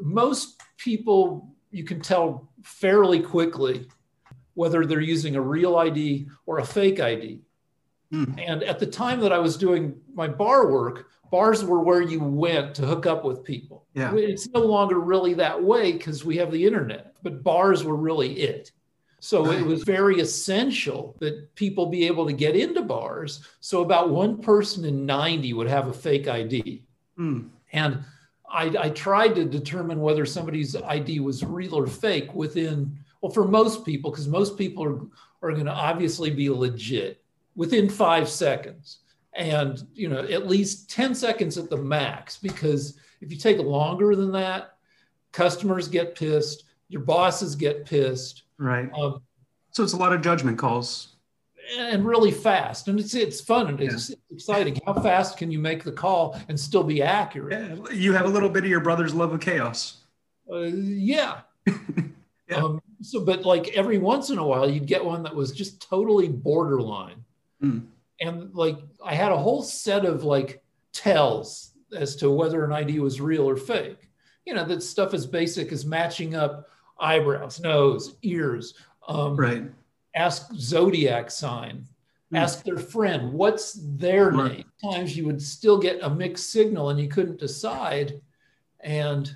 most 0.00 0.60
people 0.78 1.54
you 1.70 1.84
can 1.84 2.00
tell 2.00 2.48
fairly 2.62 3.20
quickly 3.20 3.86
whether 4.54 4.86
they're 4.86 5.00
using 5.00 5.36
a 5.36 5.40
real 5.40 5.76
ID 5.76 6.28
or 6.46 6.58
a 6.58 6.64
fake 6.64 7.00
ID. 7.00 7.40
Mm. 8.12 8.42
And 8.44 8.62
at 8.62 8.78
the 8.78 8.86
time 8.86 9.20
that 9.20 9.32
I 9.32 9.38
was 9.38 9.56
doing 9.56 9.94
my 10.14 10.28
bar 10.28 10.70
work, 10.70 11.08
bars 11.30 11.64
were 11.64 11.80
where 11.80 12.02
you 12.02 12.20
went 12.20 12.74
to 12.76 12.86
hook 12.86 13.06
up 13.06 13.24
with 13.24 13.44
people. 13.44 13.86
Yeah. 13.94 14.14
It's 14.14 14.48
no 14.50 14.60
longer 14.60 15.00
really 15.00 15.34
that 15.34 15.62
way 15.62 15.92
because 15.92 16.24
we 16.24 16.36
have 16.36 16.52
the 16.52 16.64
internet, 16.64 17.16
but 17.22 17.42
bars 17.42 17.82
were 17.82 17.96
really 17.96 18.34
it. 18.40 18.70
So 19.24 19.50
it 19.50 19.64
was 19.64 19.84
very 19.84 20.20
essential 20.20 21.16
that 21.20 21.54
people 21.54 21.86
be 21.86 22.06
able 22.06 22.26
to 22.26 22.34
get 22.34 22.54
into 22.54 22.82
bars. 22.82 23.40
So 23.60 23.80
about 23.80 24.10
one 24.10 24.42
person 24.42 24.84
in 24.84 25.06
90 25.06 25.54
would 25.54 25.66
have 25.66 25.88
a 25.88 25.94
fake 25.94 26.28
ID. 26.28 26.84
Mm. 27.18 27.48
And 27.72 28.04
I, 28.50 28.64
I, 28.78 28.90
tried 28.90 29.34
to 29.36 29.46
determine 29.46 30.00
whether 30.00 30.26
somebody's 30.26 30.76
ID 30.76 31.20
was 31.20 31.42
real 31.42 31.74
or 31.74 31.86
fake 31.86 32.34
within, 32.34 32.98
well, 33.22 33.32
for 33.32 33.48
most 33.48 33.86
people, 33.86 34.10
because 34.10 34.28
most 34.28 34.58
people 34.58 34.84
are, 34.84 35.00
are 35.40 35.52
going 35.52 35.64
to 35.64 35.72
obviously 35.72 36.28
be 36.28 36.50
legit 36.50 37.23
within 37.56 37.88
five 37.88 38.28
seconds. 38.28 38.98
And, 39.34 39.82
you 39.94 40.08
know, 40.08 40.20
at 40.20 40.46
least 40.46 40.90
10 40.90 41.14
seconds 41.14 41.58
at 41.58 41.68
the 41.68 41.76
max, 41.76 42.36
because 42.36 42.98
if 43.20 43.32
you 43.32 43.38
take 43.38 43.58
longer 43.58 44.14
than 44.14 44.30
that, 44.32 44.76
customers 45.32 45.88
get 45.88 46.14
pissed, 46.14 46.64
your 46.88 47.02
bosses 47.02 47.56
get 47.56 47.84
pissed. 47.84 48.44
Right. 48.58 48.90
Um, 48.94 49.22
so 49.70 49.82
it's 49.82 49.92
a 49.92 49.96
lot 49.96 50.12
of 50.12 50.22
judgment 50.22 50.58
calls 50.58 51.14
and 51.76 52.04
really 52.04 52.30
fast. 52.30 52.88
And 52.88 53.00
it's 53.00 53.14
it's 53.14 53.40
fun 53.40 53.68
and 53.68 53.80
it's 53.80 54.10
yeah. 54.10 54.16
exciting. 54.30 54.78
How 54.86 54.94
fast 54.94 55.36
can 55.36 55.50
you 55.50 55.58
make 55.58 55.84
the 55.84 55.92
call 55.92 56.38
and 56.48 56.58
still 56.58 56.84
be 56.84 57.02
accurate? 57.02 57.52
Yeah. 57.52 57.92
You 57.92 58.12
have 58.12 58.26
a 58.26 58.28
little 58.28 58.48
bit 58.48 58.64
of 58.64 58.70
your 58.70 58.80
brother's 58.80 59.14
love 59.14 59.32
of 59.32 59.40
chaos. 59.40 59.98
Uh, 60.50 60.60
yeah. 60.60 61.40
yeah. 61.66 62.56
Um, 62.56 62.80
so, 63.00 63.20
but 63.20 63.44
like 63.44 63.68
every 63.68 63.98
once 63.98 64.30
in 64.30 64.38
a 64.38 64.46
while, 64.46 64.68
you'd 64.70 64.86
get 64.86 65.04
one 65.04 65.22
that 65.22 65.34
was 65.34 65.52
just 65.52 65.82
totally 65.82 66.28
borderline. 66.28 67.23
Mm. 67.64 67.86
And 68.20 68.54
like 68.54 68.78
I 69.04 69.14
had 69.14 69.32
a 69.32 69.36
whole 69.36 69.62
set 69.62 70.04
of 70.04 70.24
like 70.24 70.62
tells 70.92 71.72
as 71.96 72.16
to 72.16 72.30
whether 72.30 72.64
an 72.64 72.72
ID 72.72 73.00
was 73.00 73.20
real 73.20 73.48
or 73.48 73.56
fake. 73.56 74.08
You 74.44 74.54
know, 74.54 74.64
that 74.64 74.82
stuff 74.82 75.14
as 75.14 75.26
basic 75.26 75.72
as 75.72 75.86
matching 75.86 76.34
up 76.34 76.68
eyebrows, 76.98 77.60
nose, 77.60 78.16
ears. 78.22 78.74
Um, 79.08 79.36
right 79.36 79.64
ask 80.14 80.52
zodiac 80.54 81.30
sign, 81.30 81.84
mm. 82.32 82.38
ask 82.38 82.64
their 82.64 82.78
friend, 82.78 83.32
what's 83.32 83.78
their 83.82 84.30
right. 84.30 84.52
name? 84.52 84.64
Times 84.82 85.16
you 85.16 85.26
would 85.26 85.42
still 85.42 85.78
get 85.78 86.02
a 86.02 86.10
mixed 86.10 86.50
signal 86.50 86.90
and 86.90 87.00
you 87.00 87.08
couldn't 87.08 87.38
decide. 87.38 88.20
And 88.80 89.34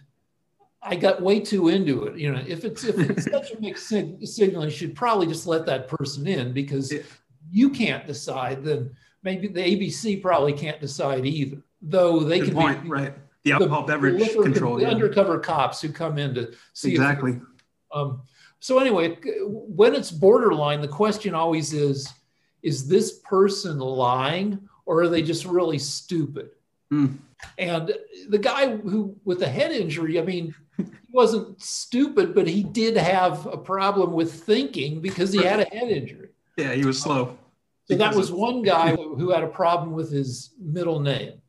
I 0.82 0.96
got 0.96 1.22
way 1.22 1.40
too 1.40 1.68
into 1.68 2.04
it. 2.04 2.18
You 2.18 2.32
know, 2.32 2.42
if 2.46 2.64
it's 2.64 2.84
if 2.84 2.98
it's 2.98 3.24
such 3.30 3.52
a 3.52 3.60
mixed 3.60 3.88
sig- 3.88 4.26
signal, 4.26 4.64
you 4.64 4.70
should 4.70 4.94
probably 4.94 5.26
just 5.26 5.46
let 5.46 5.66
that 5.66 5.88
person 5.88 6.26
in 6.26 6.52
because 6.52 6.92
yeah. 6.92 7.00
You 7.50 7.70
can't 7.70 8.06
decide. 8.06 8.64
Then 8.64 8.90
maybe 9.22 9.48
the 9.48 9.60
ABC 9.60 10.20
probably 10.22 10.52
can't 10.52 10.80
decide 10.80 11.26
either. 11.26 11.62
Though 11.80 12.20
they 12.20 12.40
Good 12.40 12.48
can 12.48 12.54
point, 12.54 12.82
be 12.82 12.88
right. 12.88 13.14
The 13.44 13.52
alcohol 13.52 13.82
the 13.82 13.92
beverage 13.92 14.32
control, 14.32 14.76
the 14.76 14.82
yeah. 14.82 14.90
undercover 14.90 15.38
cops 15.38 15.80
who 15.80 15.90
come 15.90 16.18
in 16.18 16.34
to 16.34 16.52
see 16.72 16.90
exactly. 16.90 17.40
Um, 17.92 18.22
so 18.60 18.78
anyway, 18.78 19.16
when 19.46 19.94
it's 19.94 20.10
borderline, 20.10 20.80
the 20.80 20.88
question 20.88 21.34
always 21.34 21.72
is, 21.72 22.12
is 22.62 22.88
this 22.88 23.20
person 23.20 23.78
lying 23.78 24.68
or 24.84 25.02
are 25.02 25.08
they 25.08 25.22
just 25.22 25.44
really 25.44 25.78
stupid? 25.78 26.50
Mm. 26.92 27.18
And 27.56 27.94
the 28.28 28.38
guy 28.38 28.76
who 28.76 29.16
with 29.24 29.38
the 29.38 29.48
head 29.48 29.70
injury, 29.70 30.18
I 30.18 30.22
mean, 30.22 30.54
he 30.76 30.84
wasn't 31.12 31.62
stupid, 31.62 32.34
but 32.34 32.48
he 32.48 32.64
did 32.64 32.96
have 32.96 33.46
a 33.46 33.56
problem 33.56 34.12
with 34.12 34.32
thinking 34.44 35.00
because 35.00 35.32
he 35.32 35.42
had 35.42 35.60
a 35.60 35.64
head 35.64 35.90
injury. 35.90 36.27
Yeah, 36.58 36.72
he 36.72 36.84
was 36.84 37.00
slow. 37.00 37.38
So 37.84 37.96
that 37.96 38.14
was 38.14 38.30
of- 38.30 38.36
one 38.36 38.62
guy 38.62 38.94
who 38.94 39.30
had 39.30 39.44
a 39.44 39.48
problem 39.48 39.92
with 39.92 40.10
his 40.10 40.50
middle 40.60 41.00
name. 41.00 41.40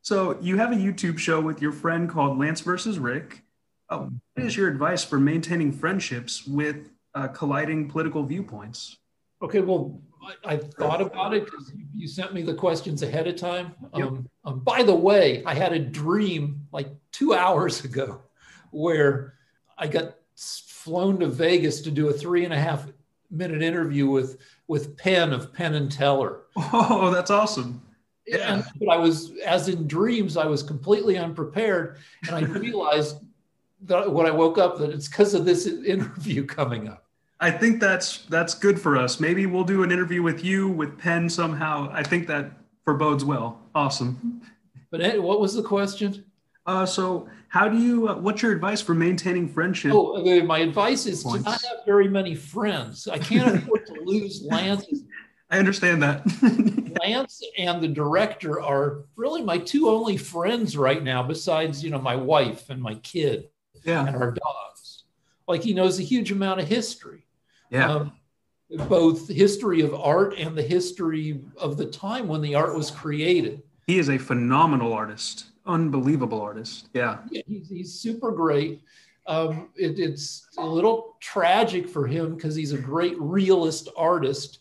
So 0.00 0.38
you 0.40 0.56
have 0.58 0.70
a 0.70 0.76
YouTube 0.76 1.18
show 1.18 1.40
with 1.40 1.60
your 1.60 1.72
friend 1.72 2.08
called 2.08 2.38
Lance 2.38 2.60
versus 2.60 2.98
Rick. 2.98 3.42
Uh, 3.88 4.06
what 4.34 4.46
is 4.46 4.56
your 4.56 4.68
advice 4.68 5.02
for 5.02 5.18
maintaining 5.18 5.72
friendships 5.72 6.46
with 6.46 6.90
uh, 7.14 7.28
colliding 7.28 7.88
political 7.88 8.22
viewpoints? 8.22 8.98
Okay, 9.42 9.60
well, 9.60 10.00
I, 10.44 10.54
I 10.54 10.56
thought 10.58 11.00
about 11.00 11.34
it 11.34 11.44
because 11.44 11.72
you 11.94 12.06
sent 12.06 12.32
me 12.32 12.42
the 12.42 12.54
questions 12.54 13.02
ahead 13.02 13.26
of 13.26 13.36
time. 13.36 13.74
Yep. 13.94 14.06
Um, 14.06 14.28
um, 14.44 14.60
by 14.60 14.82
the 14.82 14.94
way, 14.94 15.42
I 15.44 15.54
had 15.54 15.72
a 15.72 15.78
dream 15.78 16.66
like 16.70 16.88
two 17.10 17.34
hours 17.42 17.84
ago 17.84 18.22
where 18.70 19.34
I 19.76 19.86
got 19.86 20.16
flown 20.36 21.18
to 21.20 21.28
Vegas 21.28 21.80
to 21.82 21.90
do 21.90 22.08
a 22.08 22.12
three 22.12 22.44
and 22.44 22.52
a 22.52 22.58
half 22.58 22.86
minute 23.34 23.62
interview 23.62 24.08
with 24.08 24.38
with 24.66 24.96
Penn 24.96 25.32
of 25.32 25.52
Penn 25.52 25.74
and 25.74 25.90
Teller. 25.90 26.42
Oh, 26.56 27.10
that's 27.10 27.30
awesome. 27.30 27.82
Yeah. 28.26 28.54
And, 28.54 28.64
but 28.80 28.88
I 28.88 28.96
was, 28.96 29.32
as 29.44 29.68
in 29.68 29.86
dreams, 29.86 30.36
I 30.36 30.46
was 30.46 30.62
completely 30.62 31.18
unprepared, 31.18 31.98
and 32.26 32.36
I 32.36 32.40
realized 32.58 33.18
that 33.82 34.10
when 34.10 34.26
I 34.26 34.30
woke 34.30 34.56
up 34.58 34.78
that 34.78 34.90
it's 34.90 35.08
because 35.08 35.34
of 35.34 35.44
this 35.44 35.66
interview 35.86 36.44
coming 36.44 36.88
up. 36.88 37.04
I 37.40 37.50
think 37.50 37.80
that's 37.80 38.24
that's 38.26 38.54
good 38.54 38.80
for 38.80 38.96
us. 38.96 39.20
Maybe 39.20 39.44
we'll 39.46 39.64
do 39.64 39.82
an 39.82 39.92
interview 39.92 40.22
with 40.22 40.44
you 40.44 40.68
with 40.68 40.98
Penn 40.98 41.28
somehow. 41.28 41.90
I 41.92 42.02
think 42.02 42.26
that 42.28 42.52
forebodes 42.84 43.24
well. 43.24 43.60
Awesome. 43.74 44.40
But 44.90 45.00
eh, 45.00 45.16
what 45.18 45.40
was 45.40 45.54
the 45.54 45.62
question? 45.62 46.24
Uh, 46.66 46.86
so, 46.86 47.28
how 47.48 47.68
do 47.68 47.78
you? 47.78 48.08
Uh, 48.08 48.16
what's 48.16 48.42
your 48.42 48.52
advice 48.52 48.80
for 48.80 48.94
maintaining 48.94 49.48
friendship? 49.48 49.92
Oh, 49.94 50.42
my 50.44 50.58
advice 50.58 51.06
is 51.06 51.22
to 51.22 51.38
not 51.40 51.62
have 51.62 51.84
very 51.84 52.08
many 52.08 52.34
friends. 52.34 53.06
I 53.06 53.18
can't 53.18 53.56
afford 53.56 53.86
to 53.86 54.00
lose 54.02 54.42
Lance. 54.42 54.86
I 55.50 55.58
understand 55.58 56.02
that. 56.02 56.24
Lance 57.02 57.42
and 57.58 57.82
the 57.82 57.88
director 57.88 58.62
are 58.62 59.04
really 59.14 59.42
my 59.42 59.58
two 59.58 59.90
only 59.90 60.16
friends 60.16 60.76
right 60.76 61.02
now, 61.02 61.22
besides 61.22 61.84
you 61.84 61.90
know 61.90 62.00
my 62.00 62.16
wife 62.16 62.70
and 62.70 62.80
my 62.80 62.94
kid 62.96 63.48
yeah, 63.84 64.06
and 64.06 64.16
our 64.16 64.32
dogs. 64.32 65.04
Like 65.46 65.62
he 65.62 65.74
knows 65.74 65.98
a 65.98 66.02
huge 66.02 66.32
amount 66.32 66.60
of 66.60 66.68
history. 66.68 67.26
yeah, 67.70 67.92
um, 67.92 68.12
both 68.88 69.28
history 69.28 69.82
of 69.82 69.94
art 69.94 70.34
and 70.38 70.56
the 70.56 70.62
history 70.62 71.44
of 71.58 71.76
the 71.76 71.86
time 71.86 72.26
when 72.26 72.40
the 72.40 72.54
art 72.54 72.74
was 72.74 72.90
created. 72.90 73.62
he 73.86 73.98
is 73.98 74.08
a 74.08 74.16
phenomenal 74.16 74.94
artist, 74.94 75.46
unbelievable 75.66 76.40
artist. 76.40 76.88
Yeah, 76.94 77.18
Yeah, 77.30 77.42
he's, 77.46 77.68
he's 77.68 77.94
super 77.94 78.30
great. 78.32 78.82
Um, 79.26 79.70
it, 79.76 79.98
it's 79.98 80.48
a 80.58 80.66
little 80.66 81.16
tragic 81.20 81.88
for 81.88 82.06
him 82.06 82.34
because 82.34 82.54
he's 82.54 82.72
a 82.72 82.78
great 82.78 83.18
realist 83.20 83.88
artist 83.96 84.58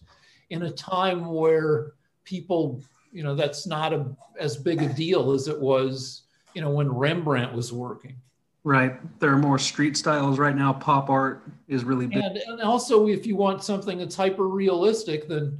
in 0.50 0.63
a 0.63 0.72
time 0.72 1.25
where 1.25 1.93
people, 2.24 2.81
you 3.12 3.24
know, 3.24 3.36
that's 3.36 3.67
not 3.67 3.91
a, 3.93 4.05
as 4.39 4.55
big 4.55 4.81
a 4.81 4.88
deal 4.93 5.31
as 5.33 5.48
it 5.50 5.60
was, 5.60 6.22
you 6.53 6.62
know, 6.62 6.69
when 6.72 6.89
Rembrandt 6.89 7.53
was 7.53 7.74
working. 7.74 8.15
right. 8.63 8.95
There 9.19 9.31
are 9.33 9.38
more 9.38 9.60
street 9.60 9.98
styles 9.98 10.39
right 10.39 10.55
now. 10.55 10.72
Pop 10.72 11.10
art 11.10 11.43
is 11.67 11.83
really 11.83 12.07
big. 12.07 12.24
And, 12.24 12.38
and 12.38 12.62
also, 12.62 13.07
if 13.07 13.25
you 13.25 13.36
want 13.36 13.63
something 13.63 13.98
that's 13.98 14.15
hyper 14.15 14.48
realistic, 14.48 15.27
then 15.27 15.57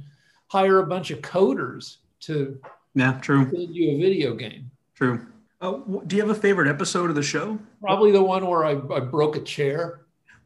hire 0.48 0.78
a 0.78 0.86
bunch 0.86 1.10
of 1.10 1.20
coders 1.20 1.96
to 2.20 2.58
Yeah, 2.94 3.18
true, 3.20 3.44
build 3.50 3.74
you 3.74 3.90
a 3.90 3.98
video 4.00 4.34
game. 4.34 4.70
true. 4.94 5.26
Uh, 5.64 5.78
do 6.06 6.14
you 6.16 6.20
have 6.20 6.30
a 6.30 6.38
favorite 6.38 6.68
episode 6.68 7.08
of 7.08 7.16
the 7.16 7.22
show? 7.22 7.58
Probably 7.80 8.12
the 8.12 8.22
one 8.22 8.46
where 8.46 8.66
I, 8.66 8.72
I 8.72 9.00
broke 9.00 9.36
a 9.36 9.40
chair. 9.40 10.02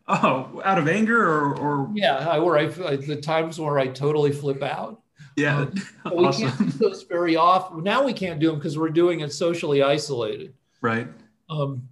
Oh, 0.06 0.62
out 0.64 0.78
of 0.78 0.86
anger 0.86 1.20
or, 1.20 1.56
or 1.56 1.90
Yeah, 1.92 2.18
I, 2.18 2.38
where 2.38 2.56
I, 2.56 2.66
I 2.86 2.96
the 2.96 3.20
times 3.20 3.58
where 3.58 3.80
I 3.80 3.88
totally 3.88 4.30
flip 4.30 4.62
out. 4.62 5.02
yeah, 5.36 5.66
But 6.04 6.16
we 6.16 6.32
can't 6.32 6.56
do 6.56 6.64
those 6.66 7.02
very 7.02 7.34
often. 7.34 7.82
Now 7.82 8.04
we 8.04 8.12
can't 8.12 8.38
do 8.38 8.46
them 8.46 8.58
because 8.60 8.78
we're 8.78 8.90
doing 8.90 9.20
it 9.20 9.32
socially 9.32 9.82
isolated. 9.82 10.54
Right. 10.80 11.08
Um, 11.50 11.88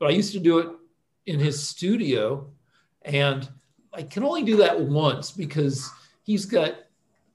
but 0.00 0.06
I 0.06 0.10
used 0.10 0.32
to 0.32 0.40
do 0.40 0.58
it 0.58 0.68
in 1.26 1.38
his 1.38 1.66
studio, 1.66 2.50
and 3.02 3.48
I 3.92 4.02
can 4.02 4.24
only 4.24 4.42
do 4.42 4.56
that 4.56 4.80
once 4.80 5.30
because 5.30 5.88
he's 6.24 6.44
got 6.44 6.74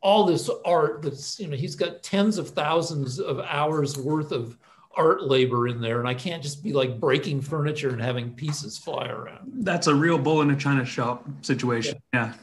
all 0.02 0.26
this 0.26 0.50
art 0.66 1.02
that's 1.02 1.40
you 1.40 1.48
know 1.48 1.56
he's 1.56 1.76
got 1.76 2.04
tens 2.04 2.38
of 2.38 2.50
thousands 2.50 3.20
of 3.20 3.40
hours 3.40 3.98
worth 3.98 4.32
of 4.32 4.58
art 5.00 5.24
labor 5.24 5.68
in 5.68 5.80
there, 5.80 6.00
and 6.00 6.08
I 6.08 6.14
can't 6.14 6.44
just 6.44 6.62
be 6.62 6.74
like 6.74 7.00
breaking 7.00 7.42
furniture 7.42 7.90
and 7.90 8.02
having 8.02 8.34
pieces 8.34 8.78
fly 8.78 9.08
around. 9.08 9.50
That's 9.64 9.88
a 9.88 9.96
real 9.96 10.18
bull 10.20 10.42
in 10.42 10.52
a 10.52 10.56
china 10.56 10.86
shop 10.86 11.26
situation. 11.42 12.00
Yeah. 12.14 12.34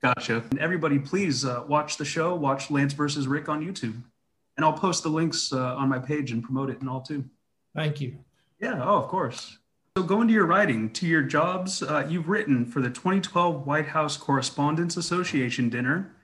Gotcha. 0.00 0.44
And 0.50 0.60
everybody, 0.60 1.00
please 1.00 1.44
uh, 1.44 1.64
watch 1.66 1.96
the 1.96 2.04
show. 2.04 2.34
Watch 2.36 2.70
Lance 2.70 2.92
versus 2.92 3.26
Rick 3.26 3.48
on 3.48 3.66
YouTube. 3.66 4.00
And 4.56 4.64
I'll 4.64 4.72
post 4.72 5.02
the 5.02 5.08
links 5.08 5.52
uh, 5.52 5.74
on 5.74 5.88
my 5.88 5.98
page 5.98 6.30
and 6.30 6.42
promote 6.42 6.70
it 6.70 6.80
and 6.80 6.88
all 6.88 7.00
too. 7.00 7.24
Thank 7.74 8.00
you. 8.00 8.16
Yeah. 8.60 8.80
Oh, 8.82 8.96
of 8.96 9.08
course. 9.08 9.58
So 9.96 10.04
going 10.04 10.28
to 10.28 10.34
your 10.34 10.46
writing, 10.46 10.90
to 10.92 11.06
your 11.06 11.22
jobs, 11.22 11.82
uh, 11.82 12.06
you've 12.08 12.28
written 12.28 12.64
for 12.64 12.80
the 12.80 12.90
2012 12.90 13.66
White 13.66 13.88
House 13.88 14.16
Correspondents 14.16 14.96
Association 14.96 15.68
dinner, 15.68 16.14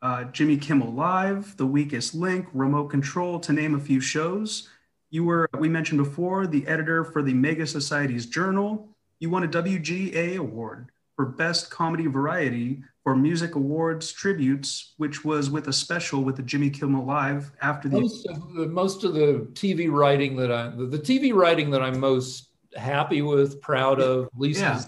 uh, 0.00 0.24
Jimmy 0.24 0.56
Kimmel 0.56 0.92
Live, 0.92 1.56
The 1.56 1.66
Weakest 1.66 2.14
Link, 2.14 2.46
Remote 2.52 2.88
Control, 2.88 3.40
to 3.40 3.52
name 3.52 3.74
a 3.74 3.80
few 3.80 4.00
shows. 4.00 4.68
You 5.14 5.22
were, 5.22 5.48
we 5.60 5.68
mentioned 5.68 5.98
before, 5.98 6.48
the 6.48 6.66
editor 6.66 7.04
for 7.04 7.22
the 7.22 7.32
Mega 7.32 7.68
Society's 7.68 8.26
Journal. 8.26 8.88
You 9.20 9.30
won 9.30 9.44
a 9.44 9.46
WGA 9.46 10.38
award 10.38 10.90
for 11.14 11.24
Best 11.24 11.70
Comedy 11.70 12.08
Variety 12.08 12.82
for 13.04 13.14
Music 13.14 13.54
Awards 13.54 14.10
Tributes, 14.10 14.94
which 14.96 15.24
was 15.24 15.50
with 15.50 15.68
a 15.68 15.72
special 15.72 16.24
with 16.24 16.34
the 16.34 16.42
Jimmy 16.42 16.68
Kimmel 16.68 17.04
Live 17.04 17.52
after 17.62 17.88
the. 17.88 18.00
Most 18.00 18.26
of 18.26 18.54
the, 18.54 18.66
most 18.66 19.04
of 19.04 19.14
the 19.14 19.46
TV 19.52 19.88
writing 19.88 20.34
that 20.34 20.50
I 20.50 20.70
the, 20.70 20.86
the 20.86 20.98
TV 20.98 21.32
writing 21.32 21.70
that 21.70 21.80
I'm 21.80 22.00
most 22.00 22.48
happy 22.74 23.22
with, 23.22 23.60
proud 23.60 24.00
of, 24.00 24.28
least 24.36 24.62
Yeah. 24.62 24.82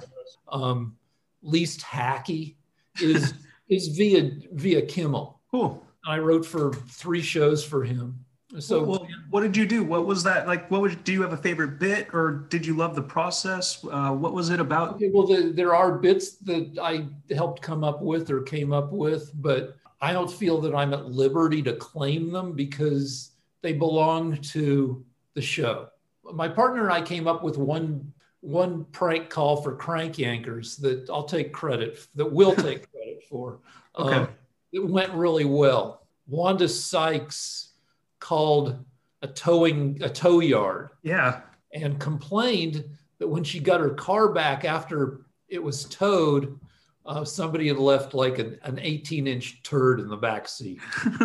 um, 0.48 0.96
least 1.42 1.82
hacky 1.82 2.56
is 3.00 3.32
is 3.68 3.96
via 3.96 4.32
via 4.50 4.82
Kimmel. 4.82 5.38
Cool. 5.52 5.86
I 6.04 6.18
wrote 6.18 6.44
for 6.44 6.72
three 6.72 7.22
shows 7.22 7.64
for 7.64 7.84
him. 7.84 8.25
So 8.58 8.82
well, 8.82 9.06
what 9.30 9.42
did 9.42 9.56
you 9.56 9.66
do? 9.66 9.84
What 9.84 10.06
was 10.06 10.22
that 10.24 10.46
like? 10.46 10.70
What 10.70 10.80
was? 10.80 10.96
Do 10.96 11.12
you 11.12 11.22
have 11.22 11.32
a 11.32 11.36
favorite 11.36 11.78
bit, 11.78 12.08
or 12.12 12.46
did 12.48 12.64
you 12.64 12.74
love 12.74 12.94
the 12.94 13.02
process? 13.02 13.84
Uh, 13.90 14.12
what 14.12 14.32
was 14.32 14.50
it 14.50 14.60
about? 14.60 14.94
Okay, 14.94 15.10
well, 15.12 15.26
the, 15.26 15.52
there 15.54 15.74
are 15.74 15.92
bits 15.98 16.36
that 16.38 16.78
I 16.80 17.06
helped 17.34 17.62
come 17.62 17.84
up 17.84 18.02
with 18.02 18.30
or 18.30 18.42
came 18.42 18.72
up 18.72 18.92
with, 18.92 19.30
but 19.34 19.76
I 20.00 20.12
don't 20.12 20.30
feel 20.30 20.60
that 20.62 20.74
I'm 20.74 20.94
at 20.94 21.06
liberty 21.06 21.62
to 21.62 21.74
claim 21.74 22.30
them 22.30 22.52
because 22.52 23.32
they 23.62 23.72
belong 23.72 24.36
to 24.40 25.04
the 25.34 25.42
show. 25.42 25.88
My 26.22 26.48
partner 26.48 26.84
and 26.84 26.92
I 26.92 27.02
came 27.02 27.26
up 27.28 27.42
with 27.42 27.58
one 27.58 28.12
one 28.40 28.84
prank 28.92 29.28
call 29.28 29.60
for 29.60 29.74
crank 29.74 30.16
yankers 30.16 30.80
that 30.80 31.10
I'll 31.10 31.24
take 31.24 31.52
credit 31.52 32.06
that 32.14 32.30
we'll 32.30 32.54
take 32.54 32.90
credit 32.90 33.24
for. 33.28 33.58
Um, 33.98 34.08
Okay. 34.08 34.32
it 34.72 34.86
went 34.86 35.10
really 35.14 35.46
well. 35.46 36.06
Wanda 36.28 36.68
Sykes 36.68 37.70
called 38.20 38.84
a 39.22 39.26
towing 39.28 40.02
a 40.02 40.08
tow 40.08 40.40
yard 40.40 40.90
Yeah. 41.02 41.40
and 41.72 41.98
complained 41.98 42.84
that 43.18 43.28
when 43.28 43.44
she 43.44 43.60
got 43.60 43.80
her 43.80 43.90
car 43.90 44.32
back 44.32 44.64
after 44.64 45.22
it 45.48 45.62
was 45.62 45.84
towed, 45.84 46.58
uh, 47.06 47.24
somebody 47.24 47.68
had 47.68 47.78
left 47.78 48.14
like 48.14 48.38
an, 48.38 48.58
an 48.62 48.78
18 48.80 49.26
inch 49.26 49.62
turd 49.62 50.00
in 50.00 50.08
the 50.08 50.16
back 50.16 50.48
seat. 50.48 50.80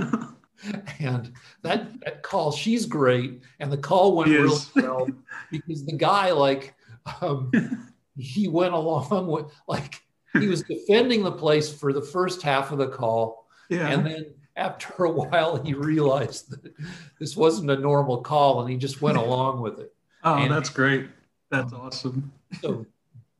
And 0.99 1.31
that, 1.63 1.99
that 2.01 2.21
call, 2.21 2.51
she's 2.51 2.85
great. 2.85 3.41
And 3.59 3.71
the 3.71 3.77
call 3.79 4.15
went 4.15 4.29
really 4.29 4.59
well 4.75 5.07
because 5.49 5.83
the 5.85 5.93
guy, 5.97 6.31
like, 6.31 6.75
um, 7.19 7.51
he 8.15 8.47
went 8.47 8.75
along 8.75 9.25
with, 9.25 9.47
like, 9.67 10.01
he 10.33 10.45
was 10.47 10.61
defending 10.61 11.23
the 11.23 11.31
place 11.31 11.73
for 11.73 11.91
the 11.93 12.01
first 12.03 12.43
half 12.43 12.71
of 12.71 12.77
the 12.77 12.89
call. 12.89 13.47
yeah. 13.69 13.87
And 13.87 14.05
then 14.05 14.35
after 14.61 15.03
a 15.05 15.11
while, 15.11 15.61
he 15.61 15.73
realized 15.73 16.51
that 16.51 16.73
this 17.19 17.35
wasn't 17.35 17.69
a 17.71 17.75
normal 17.75 18.21
call 18.21 18.61
and 18.61 18.69
he 18.69 18.77
just 18.77 19.01
went 19.01 19.17
along 19.25 19.61
with 19.61 19.79
it. 19.79 19.93
oh, 20.23 20.35
and- 20.35 20.51
that's 20.51 20.69
great. 20.69 21.07
That's 21.49 21.73
um, 21.73 21.81
awesome. 21.81 22.31
so 22.61 22.85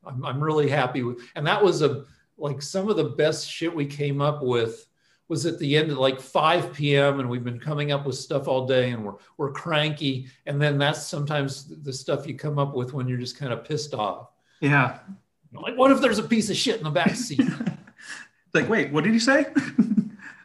I'm, 0.05 0.25
I'm 0.25 0.43
really 0.43 0.69
happy 0.69 1.01
with 1.03 1.19
and 1.35 1.47
that 1.47 1.63
was 1.63 1.81
a 1.81 2.03
like 2.37 2.61
some 2.61 2.89
of 2.89 2.97
the 2.97 3.05
best 3.05 3.49
shit 3.49 3.73
we 3.73 3.85
came 3.85 4.19
up 4.21 4.41
with 4.43 4.87
was 5.29 5.45
at 5.45 5.59
the 5.59 5.77
end 5.77 5.91
of 5.91 5.97
like 5.97 6.19
5 6.19 6.73
p.m 6.73 7.19
and 7.21 7.29
we've 7.29 7.43
been 7.45 7.59
coming 7.59 7.93
up 7.93 8.05
with 8.05 8.15
stuff 8.17 8.49
all 8.49 8.65
day 8.67 8.89
and 8.91 9.05
we're 9.05 9.13
we're 9.37 9.51
cranky 9.51 10.27
and 10.45 10.61
then 10.61 10.77
that's 10.77 11.05
sometimes 11.07 11.67
the 11.83 11.93
stuff 11.93 12.27
you 12.27 12.35
come 12.35 12.59
up 12.59 12.73
with 12.75 12.91
when 12.93 13.07
you're 13.07 13.17
just 13.17 13.37
kind 13.37 13.53
of 13.53 13.63
pissed 13.63 13.93
off 13.93 14.31
Yeah. 14.59 14.99
like 15.53 15.77
what 15.77 15.91
if 15.91 16.01
there's 16.01 16.19
a 16.19 16.23
piece 16.23 16.49
of 16.49 16.57
shit 16.57 16.79
in 16.79 16.83
the 16.83 16.89
back 16.89 17.15
seat 17.15 17.47
like, 18.53 18.67
wait, 18.67 18.91
what 18.91 19.05
did 19.05 19.13
you 19.13 19.19
say? 19.21 19.45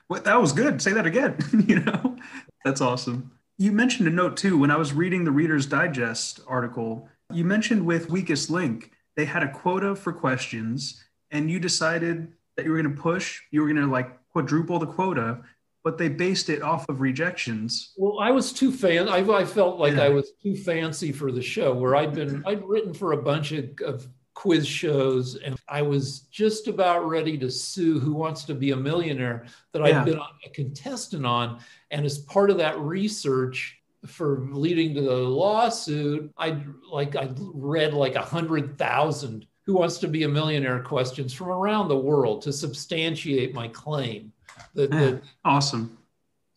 what? 0.08 0.24
That 0.24 0.40
was 0.40 0.52
good. 0.52 0.80
Say 0.80 0.92
that 0.92 1.06
again. 1.06 1.36
you 1.66 1.80
know, 1.80 2.16
that's 2.64 2.80
awesome. 2.80 3.32
You 3.58 3.72
mentioned 3.72 4.06
a 4.08 4.10
note 4.10 4.36
too. 4.36 4.58
When 4.58 4.70
I 4.70 4.76
was 4.76 4.92
reading 4.92 5.24
the 5.24 5.30
Reader's 5.30 5.66
Digest 5.66 6.40
article, 6.46 7.08
you 7.32 7.44
mentioned 7.44 7.84
with 7.86 8.10
Weakest 8.10 8.50
Link, 8.50 8.92
they 9.16 9.24
had 9.24 9.42
a 9.42 9.50
quota 9.50 9.96
for 9.96 10.12
questions, 10.12 11.02
and 11.30 11.50
you 11.50 11.58
decided 11.58 12.32
that 12.56 12.64
you 12.64 12.70
were 12.72 12.82
going 12.82 12.94
to 12.94 13.00
push, 13.00 13.40
you 13.50 13.60
were 13.62 13.66
going 13.66 13.82
to 13.84 13.90
like 13.90 14.10
quadruple 14.28 14.78
the 14.78 14.86
quota, 14.86 15.38
but 15.82 15.98
they 15.98 16.08
based 16.08 16.50
it 16.50 16.62
off 16.62 16.86
of 16.88 17.00
rejections. 17.00 17.92
Well, 17.96 18.18
I 18.20 18.30
was 18.30 18.52
too 18.52 18.72
fan. 18.72 19.08
I, 19.08 19.18
I 19.18 19.44
felt 19.44 19.78
like 19.78 19.94
Yeah. 19.94 20.04
I 20.04 20.08
was 20.10 20.32
too 20.42 20.54
fancy 20.56 21.12
for 21.12 21.32
the 21.32 21.42
show. 21.42 21.72
Where 21.74 21.96
I'd 21.96 22.14
been, 22.14 22.42
I'd 22.46 22.66
written 22.66 22.92
for 22.92 23.12
a 23.12 23.22
bunch 23.22 23.52
of, 23.52 23.70
of 23.84 24.06
quiz 24.36 24.68
shows, 24.68 25.36
and 25.36 25.58
I 25.66 25.80
was 25.80 26.20
just 26.30 26.68
about 26.68 27.08
ready 27.08 27.38
to 27.38 27.50
sue 27.50 27.98
Who 27.98 28.12
Wants 28.12 28.44
to 28.44 28.54
Be 28.54 28.70
a 28.72 28.76
Millionaire 28.76 29.46
that 29.72 29.82
I'd 29.82 30.04
been 30.04 30.20
a 30.44 30.50
contestant 30.50 31.24
on. 31.24 31.58
And 31.90 32.04
as 32.04 32.18
part 32.18 32.50
of 32.50 32.58
that 32.58 32.78
research 32.78 33.78
for 34.06 34.46
leading 34.52 34.94
to 34.94 35.00
the 35.00 35.16
lawsuit, 35.16 36.30
I 36.36 36.62
like 36.92 37.16
I 37.16 37.30
read 37.38 37.94
like 37.94 38.14
a 38.14 38.20
hundred 38.20 38.76
thousand 38.76 39.46
Who 39.64 39.74
Wants 39.74 39.96
to 39.98 40.08
Be 40.08 40.24
a 40.24 40.28
Millionaire 40.28 40.82
questions 40.82 41.32
from 41.32 41.48
around 41.48 41.88
the 41.88 41.96
world 41.96 42.42
to 42.42 42.52
substantiate 42.52 43.54
my 43.54 43.68
claim 43.68 44.32
that, 44.74 44.92
Yeah. 44.92 45.00
that 45.00 45.22
Awesome. 45.46 45.95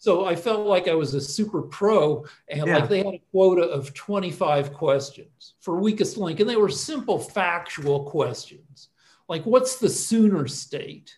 So 0.02 0.26
I 0.26 0.34
felt 0.36 0.66
like 0.66 0.88
I 0.88 0.96
was 0.96 1.14
a 1.14 1.20
super 1.22 1.62
pro, 1.62 2.26
and 2.48 2.66
Yeah. 2.66 2.78
like 2.78 2.90
they 2.90 3.00
had 3.04 3.14
a 3.16 3.22
quota 3.32 3.64
of 3.64 3.94
25 3.94 4.74
questions 4.74 5.56
for 5.60 5.78
weakest 5.78 6.18
link, 6.18 6.40
and 6.40 6.50
they 6.50 6.56
were 6.56 6.70
simple 6.70 7.20
factual 7.20 8.06
questions, 8.06 8.90
like 9.28 9.46
what's 9.46 9.78
the 9.78 9.90
Sooner 9.90 10.48
State, 10.48 11.18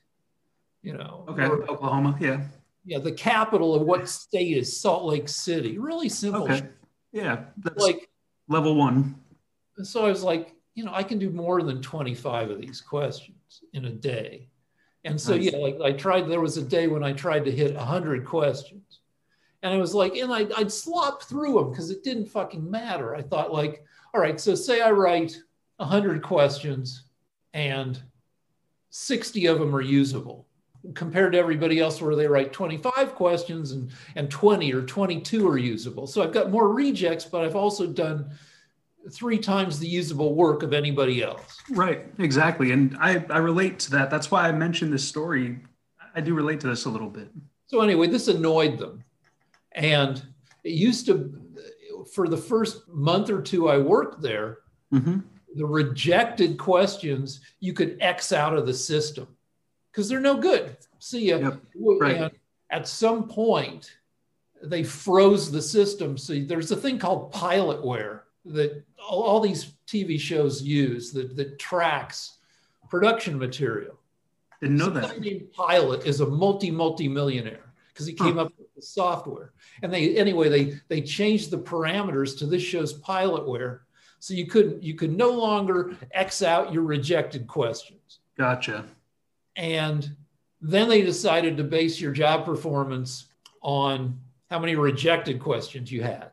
you 0.82 0.94
know? 0.94 1.26
Okay. 1.30 1.46
or, 1.46 1.64
Oklahoma. 1.70 2.18
Yeah. 2.20 2.42
yeah, 2.84 2.98
the 2.98 3.12
capital 3.12 3.76
of 3.76 3.84
what 3.84 4.10
state 4.10 4.58
is 4.58 4.76
Salt 4.82 5.06
Lake 5.06 5.30
City? 5.30 5.78
Really 5.78 6.10
simple. 6.10 6.44
Okay. 6.44 6.68
Yeah. 7.12 7.46
That's 7.58 7.82
Like 7.84 8.10
level 8.48 8.76
one. 8.76 9.16
so, 9.84 10.06
I 10.06 10.10
was 10.10 10.24
like, 10.24 10.56
you 10.74 10.84
know, 10.86 10.94
I 10.94 11.04
can 11.04 11.20
do 11.20 11.30
more 11.30 11.62
than 11.62 11.82
25 11.84 12.50
of 12.50 12.60
these 12.60 12.82
questions 12.82 13.62
in 13.74 13.86
a 13.86 13.92
day. 13.92 14.48
And 15.04 15.20
so, 15.20 15.36
Nice. 15.36 15.52
yeah, 15.52 15.58
like 15.58 15.80
I 15.82 15.92
tried, 15.94 16.28
there 16.28 16.42
was 16.42 16.58
a 16.58 16.64
day 16.64 16.88
when 16.88 17.04
I 17.04 17.14
tried 17.14 17.46
to 17.46 17.52
hit 17.52 17.76
100 17.76 18.26
questions. 18.26 19.00
And 19.64 19.74
I 19.74 19.78
was 19.78 19.94
like, 19.94 20.16
and 20.16 20.32
I'd, 20.32 20.52
I'd 20.54 20.72
slop 20.72 21.24
through 21.24 21.54
them 21.54 21.70
because 21.72 21.92
it 21.92 22.04
didn't 22.04 22.28
fucking 22.28 22.70
matter. 22.70 23.16
I 23.16 23.22
thought, 23.22 23.54
like, 23.54 23.84
all 24.14 24.22
right, 24.22 24.40
so 24.40 24.56
say 24.56 24.82
I 24.82 24.92
write 24.92 25.38
100 25.78 26.22
questions 26.22 27.06
and 27.54 28.02
60 28.90 29.46
of 29.48 29.60
them 29.60 29.76
are 29.76 29.82
usable 29.82 30.48
compared 30.96 31.34
to 31.34 31.38
everybody 31.40 31.80
else 31.80 32.02
where 32.02 32.16
they 32.16 32.28
write 32.28 32.52
25 32.54 33.14
questions 33.14 33.72
and, 33.72 33.92
and 34.16 34.32
20 34.32 34.74
or 34.74 34.82
22 34.82 35.48
are 35.48 35.58
usable. 35.58 36.08
So 36.08 36.24
I've 36.24 36.34
got 36.34 36.50
more 36.50 36.74
rejects, 36.74 37.26
but 37.26 37.44
I've 37.44 37.56
also 37.56 37.86
done 37.86 38.32
three 39.10 39.40
times 39.40 39.80
the 39.80 39.88
usable 39.88 40.36
work 40.36 40.64
of 40.64 40.74
anybody 40.74 41.24
else. 41.24 41.58
Right. 41.72 42.06
Exactly. 42.20 42.72
And 42.72 42.96
I, 43.00 43.26
I 43.30 43.38
relate 43.38 43.80
to 43.80 43.92
that. 43.92 44.10
That's 44.10 44.30
why 44.30 44.48
I 44.48 44.52
mentioned 44.52 44.94
this 44.94 45.08
story. 45.08 45.60
I 46.14 46.22
do 46.22 46.34
relate 46.34 46.60
to 46.62 46.68
this 46.68 46.86
a 46.86 46.90
little 46.90 47.10
bit. 47.10 47.30
So 47.68 47.82
anyway, 47.82 48.08
this 48.08 48.28
annoyed 48.28 48.78
them. 48.78 49.04
And 49.72 50.22
it 50.64 50.74
used 50.74 51.06
to, 51.08 51.34
for 52.14 52.28
the 52.28 52.38
first 52.38 52.88
month 52.90 53.30
or 53.30 53.42
two 53.42 53.70
I 53.70 53.78
worked 53.78 54.22
there, 54.22 54.60
hmm 54.92 55.20
the 55.56 55.66
rejected 55.66 56.58
questions 56.58 57.42
you 57.60 57.74
could 57.74 57.98
X 58.00 58.32
out 58.32 58.54
of 58.54 58.66
the 58.66 58.74
system 58.74 59.28
because 59.92 60.08
they're 60.08 60.20
no 60.20 60.38
good. 60.38 60.78
See 61.00 61.30
ya. 61.30 61.38
Yep, 61.38 61.62
right. 62.00 62.16
And 62.16 62.32
at 62.70 62.88
some 62.88 63.28
point, 63.28 63.92
they 64.64 64.84
froze 64.84 65.52
the 65.52 65.62
system. 65.62 66.18
So 66.18 66.40
there's 66.40 66.72
a 66.72 66.76
thing 66.76 67.00
called 67.00 67.34
pilotware 67.34 68.22
that 68.46 68.84
all, 69.00 69.24
all 69.24 69.40
these 69.40 69.74
TV 69.88 70.20
shows 70.20 70.62
use 70.62 71.12
that, 71.12 71.36
that 71.36 71.60
tracks 71.60 72.38
production 72.90 73.38
material. 73.38 73.98
Didn't 74.62 74.78
know 74.78 74.86
Some 74.86 74.94
that. 74.96 75.20
named 75.22 75.52
Pilot 75.54 76.06
is 76.06 76.22
a 76.22 76.26
multi 76.26 76.70
multi 76.72 77.08
millionaire 77.08 77.74
because 77.90 78.06
he 78.06 78.14
came 78.14 78.36
Huh. 78.36 78.44
up 78.44 78.54
with 78.58 78.74
the 78.76 78.82
software. 78.82 79.54
And 79.82 79.92
they 79.94 80.16
anyway 80.18 80.50
they 80.50 80.80
they 80.88 81.02
changed 81.02 81.52
the 81.52 81.58
parameters 81.58 82.38
to 82.40 82.46
this 82.46 82.62
show's 82.62 83.00
pilotware, 83.02 83.80
so 84.20 84.34
you 84.34 84.46
couldn't 84.46 84.84
you 84.84 84.94
could 84.94 85.16
no 85.16 85.32
longer 85.32 85.96
X 86.12 86.44
out 86.44 86.72
your 86.74 86.84
rejected 86.84 87.48
questions. 87.48 88.20
Gotcha. 88.38 88.86
And 89.56 90.16
then 90.62 90.88
they 90.90 91.02
decided 91.02 91.58
to 91.58 91.64
base 91.64 92.00
your 92.00 92.12
job 92.12 92.46
performance 92.46 93.28
on 93.62 94.20
how 94.50 94.60
many 94.60 94.76
rejected 94.76 95.40
questions 95.40 95.92
you 95.92 96.04
had. 96.04 96.31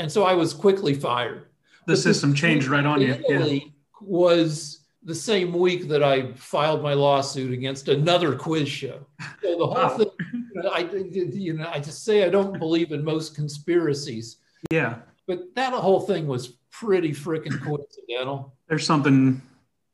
And 0.00 0.10
so 0.10 0.24
I 0.24 0.32
was 0.32 0.54
quickly 0.54 0.94
fired. 0.94 1.42
The 1.86 1.92
But 1.92 1.98
system 1.98 2.34
changed 2.34 2.68
right 2.68 2.86
on 2.86 3.02
you. 3.02 3.22
Yeah. 3.28 3.58
Was 4.00 4.80
the 5.02 5.14
same 5.14 5.52
week 5.52 5.88
that 5.88 6.02
I 6.02 6.32
filed 6.32 6.82
my 6.82 6.94
lawsuit 6.94 7.52
against 7.52 7.88
another 7.88 8.34
quiz 8.34 8.66
show. 8.68 9.06
So 9.42 9.58
the 9.58 9.66
whole 9.66 9.74
Wow. 9.74 9.96
thing, 9.98 10.10
you 10.54 10.62
know, 10.62 10.70
I, 10.70 10.78
you 11.14 11.52
know, 11.52 11.68
I 11.70 11.80
just 11.80 12.02
say 12.04 12.24
I 12.24 12.30
don't 12.30 12.58
believe 12.58 12.92
in 12.92 13.04
most 13.04 13.34
conspiracies, 13.34 14.38
Yeah. 14.70 14.96
but 15.26 15.54
that 15.54 15.74
whole 15.74 16.00
thing 16.00 16.26
was 16.26 16.48
pretty 16.70 17.10
freaking 17.12 17.60
coincidental. 17.62 18.54
There's 18.68 18.86
something 18.86 19.42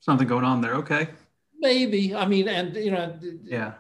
something 0.01 0.29
going 0.29 0.45
on 0.45 0.61
there. 0.61 0.75
Okay. 0.75 1.09
Maybe. 1.59 2.14
I 2.14 2.27
mean, 2.27 2.47
and 2.47 2.77
you 2.77 2.92
know, 2.92 3.19
Yeah. 3.45 3.73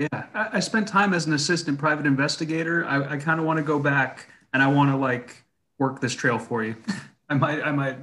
Yeah. 0.00 0.24
I, 0.34 0.48
I 0.54 0.60
spent 0.60 0.88
time 0.88 1.14
as 1.14 1.26
an 1.26 1.32
assistant 1.32 1.78
private 1.78 2.06
investigator. 2.06 2.84
I, 2.86 3.12
I 3.14 3.16
kind 3.18 3.38
of 3.38 3.46
want 3.46 3.58
to 3.58 3.62
go 3.62 3.78
back 3.78 4.26
and 4.52 4.60
I 4.60 4.66
want 4.66 4.90
to 4.90 4.96
like 4.96 5.43
work 5.78 6.00
this 6.00 6.14
trail 6.14 6.38
for 6.38 6.64
you. 6.64 6.76
I 7.28 7.34
might 7.34 7.62
I 7.62 7.72
might 7.72 7.98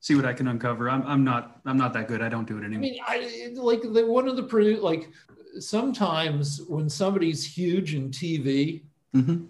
see 0.00 0.14
what 0.14 0.24
I 0.24 0.32
can 0.32 0.48
uncover. 0.48 0.90
I'm, 0.90 1.02
I'm 1.02 1.24
not 1.24 1.60
I'm 1.64 1.76
not 1.76 1.92
that 1.94 2.08
good. 2.08 2.22
I 2.22 2.28
don't 2.28 2.46
do 2.46 2.58
it 2.58 2.64
anymore. 2.64 2.90
I 3.08 3.18
mean, 3.18 3.52
I 3.54 3.60
like 3.60 3.82
the 3.82 4.06
one 4.06 4.28
of 4.28 4.36
the 4.36 4.44
produ- 4.44 4.82
like 4.82 5.08
sometimes 5.58 6.60
when 6.68 6.88
somebody's 6.88 7.44
huge 7.44 7.94
in 7.94 8.10
TV, 8.10 8.82
hmm 9.12 9.44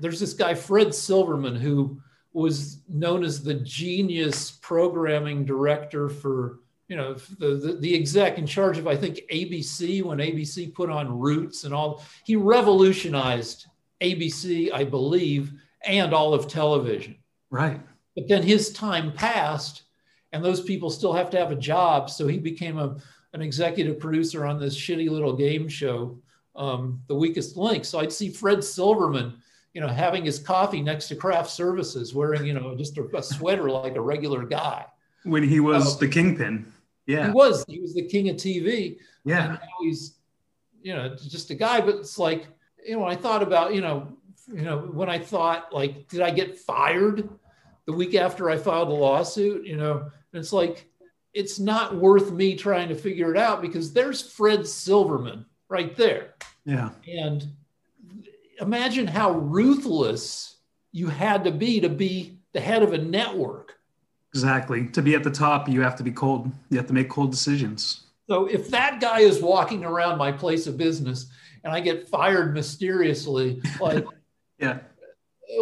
there's 0.00 0.20
this 0.20 0.34
guy 0.34 0.54
Fred 0.54 0.94
Silverman 0.94 1.54
who 1.54 2.00
was 2.32 2.80
known 2.88 3.24
as 3.24 3.42
the 3.42 3.54
genius 3.54 4.50
programming 4.50 5.44
director 5.44 6.08
for 6.08 6.60
you 6.88 6.96
know 6.96 7.14
the, 7.14 7.54
the 7.54 7.76
the 7.80 7.94
exec 7.94 8.38
in 8.38 8.46
charge 8.46 8.76
of 8.76 8.86
I 8.86 8.96
think 8.96 9.20
ABC 9.32 10.02
when 10.02 10.18
ABC 10.18 10.74
put 10.74 10.90
on 10.90 11.18
Roots 11.18 11.64
and 11.64 11.72
all. 11.72 12.02
He 12.24 12.36
revolutionized 12.36 13.66
ABC, 14.02 14.72
I 14.72 14.84
believe, 14.84 15.52
and 15.86 16.12
all 16.14 16.34
of 16.34 16.48
television. 16.48 17.16
Right. 17.50 17.80
But 18.14 18.28
then 18.28 18.42
his 18.42 18.72
time 18.72 19.12
passed, 19.12 19.82
and 20.32 20.44
those 20.44 20.60
people 20.60 20.90
still 20.90 21.12
have 21.12 21.30
to 21.30 21.38
have 21.38 21.50
a 21.52 21.56
job. 21.56 22.10
So 22.10 22.26
he 22.26 22.38
became 22.38 22.78
a, 22.78 22.96
an 23.32 23.42
executive 23.42 23.98
producer 23.98 24.44
on 24.46 24.58
this 24.60 24.76
shitty 24.76 25.08
little 25.10 25.34
game 25.36 25.68
show, 25.68 26.18
um, 26.56 27.00
The 27.08 27.14
Weakest 27.14 27.56
Link. 27.56 27.84
So 27.84 27.98
I'd 28.00 28.12
see 28.12 28.30
Fred 28.30 28.62
Silverman, 28.62 29.34
you 29.72 29.80
know, 29.80 29.88
having 29.88 30.24
his 30.24 30.38
coffee 30.38 30.80
next 30.82 31.08
to 31.08 31.16
craft 31.16 31.50
services, 31.50 32.14
wearing, 32.14 32.46
you 32.46 32.54
know, 32.54 32.74
just 32.76 32.96
a, 32.98 33.04
a 33.16 33.22
sweater 33.22 33.68
like 33.70 33.96
a 33.96 34.00
regular 34.00 34.44
guy. 34.44 34.86
When 35.24 35.42
he 35.42 35.60
was 35.60 35.96
Oh. 35.96 35.98
the 35.98 36.08
kingpin. 36.08 36.72
Yeah. 37.06 37.26
He 37.26 37.32
was, 37.32 37.64
he 37.68 37.80
was 37.80 37.94
the 37.94 38.06
king 38.06 38.28
of 38.30 38.36
TV. 38.36 38.98
Yeah. 39.24 39.44
And 39.44 39.52
now 39.54 39.58
he's, 39.80 40.14
you 40.82 40.94
know, 40.94 41.14
just 41.16 41.50
a 41.50 41.54
guy. 41.54 41.80
But 41.80 41.96
it's 41.96 42.18
like, 42.18 42.46
you 42.86 42.96
know, 42.96 43.04
I 43.04 43.16
thought 43.16 43.42
about, 43.42 43.74
you 43.74 43.80
know, 43.80 44.08
you 44.48 44.62
know, 44.62 44.78
when 44.78 45.08
I 45.08 45.18
thought 45.18 45.72
like, 45.72 46.08
did 46.08 46.20
I 46.20 46.30
get 46.30 46.58
fired 46.58 47.28
the 47.86 47.92
week 47.92 48.14
after 48.14 48.50
I 48.50 48.56
filed 48.56 48.88
a 48.88 48.92
lawsuit? 48.92 49.66
You 49.66 49.76
know, 49.76 49.98
and 49.98 50.40
it's 50.40 50.52
like, 50.52 50.86
it's 51.32 51.58
not 51.58 51.96
worth 51.96 52.30
me 52.30 52.54
trying 52.54 52.88
to 52.88 52.94
figure 52.94 53.32
it 53.34 53.38
out 53.38 53.60
because 53.60 53.92
there's 53.92 54.22
Fred 54.22 54.66
Silverman 54.66 55.46
right 55.68 55.96
there. 55.96 56.34
Yeah. 56.64 56.90
And 57.08 57.46
imagine 58.60 59.06
how 59.06 59.32
ruthless 59.32 60.58
you 60.92 61.08
had 61.08 61.44
to 61.44 61.50
be 61.50 61.80
to 61.80 61.88
be 61.88 62.38
the 62.52 62.60
head 62.60 62.82
of 62.82 62.92
a 62.92 62.98
network. 62.98 63.74
Exactly. 64.32 64.86
To 64.88 65.02
be 65.02 65.14
at 65.14 65.24
the 65.24 65.30
top, 65.30 65.68
you 65.68 65.80
have 65.80 65.96
to 65.96 66.04
be 66.04 66.12
cold. 66.12 66.50
You 66.70 66.76
have 66.76 66.86
to 66.86 66.92
make 66.92 67.08
cold 67.08 67.32
decisions. 67.32 68.04
So 68.28 68.46
if 68.46 68.70
that 68.70 69.00
guy 69.00 69.20
is 69.20 69.42
walking 69.42 69.84
around 69.84 70.18
my 70.18 70.32
place 70.32 70.66
of 70.66 70.76
business 70.76 71.26
and 71.62 71.72
I 71.72 71.80
get 71.80 72.08
fired 72.08 72.54
mysteriously, 72.54 73.60
like 73.80 74.06
Yeah. 74.64 74.78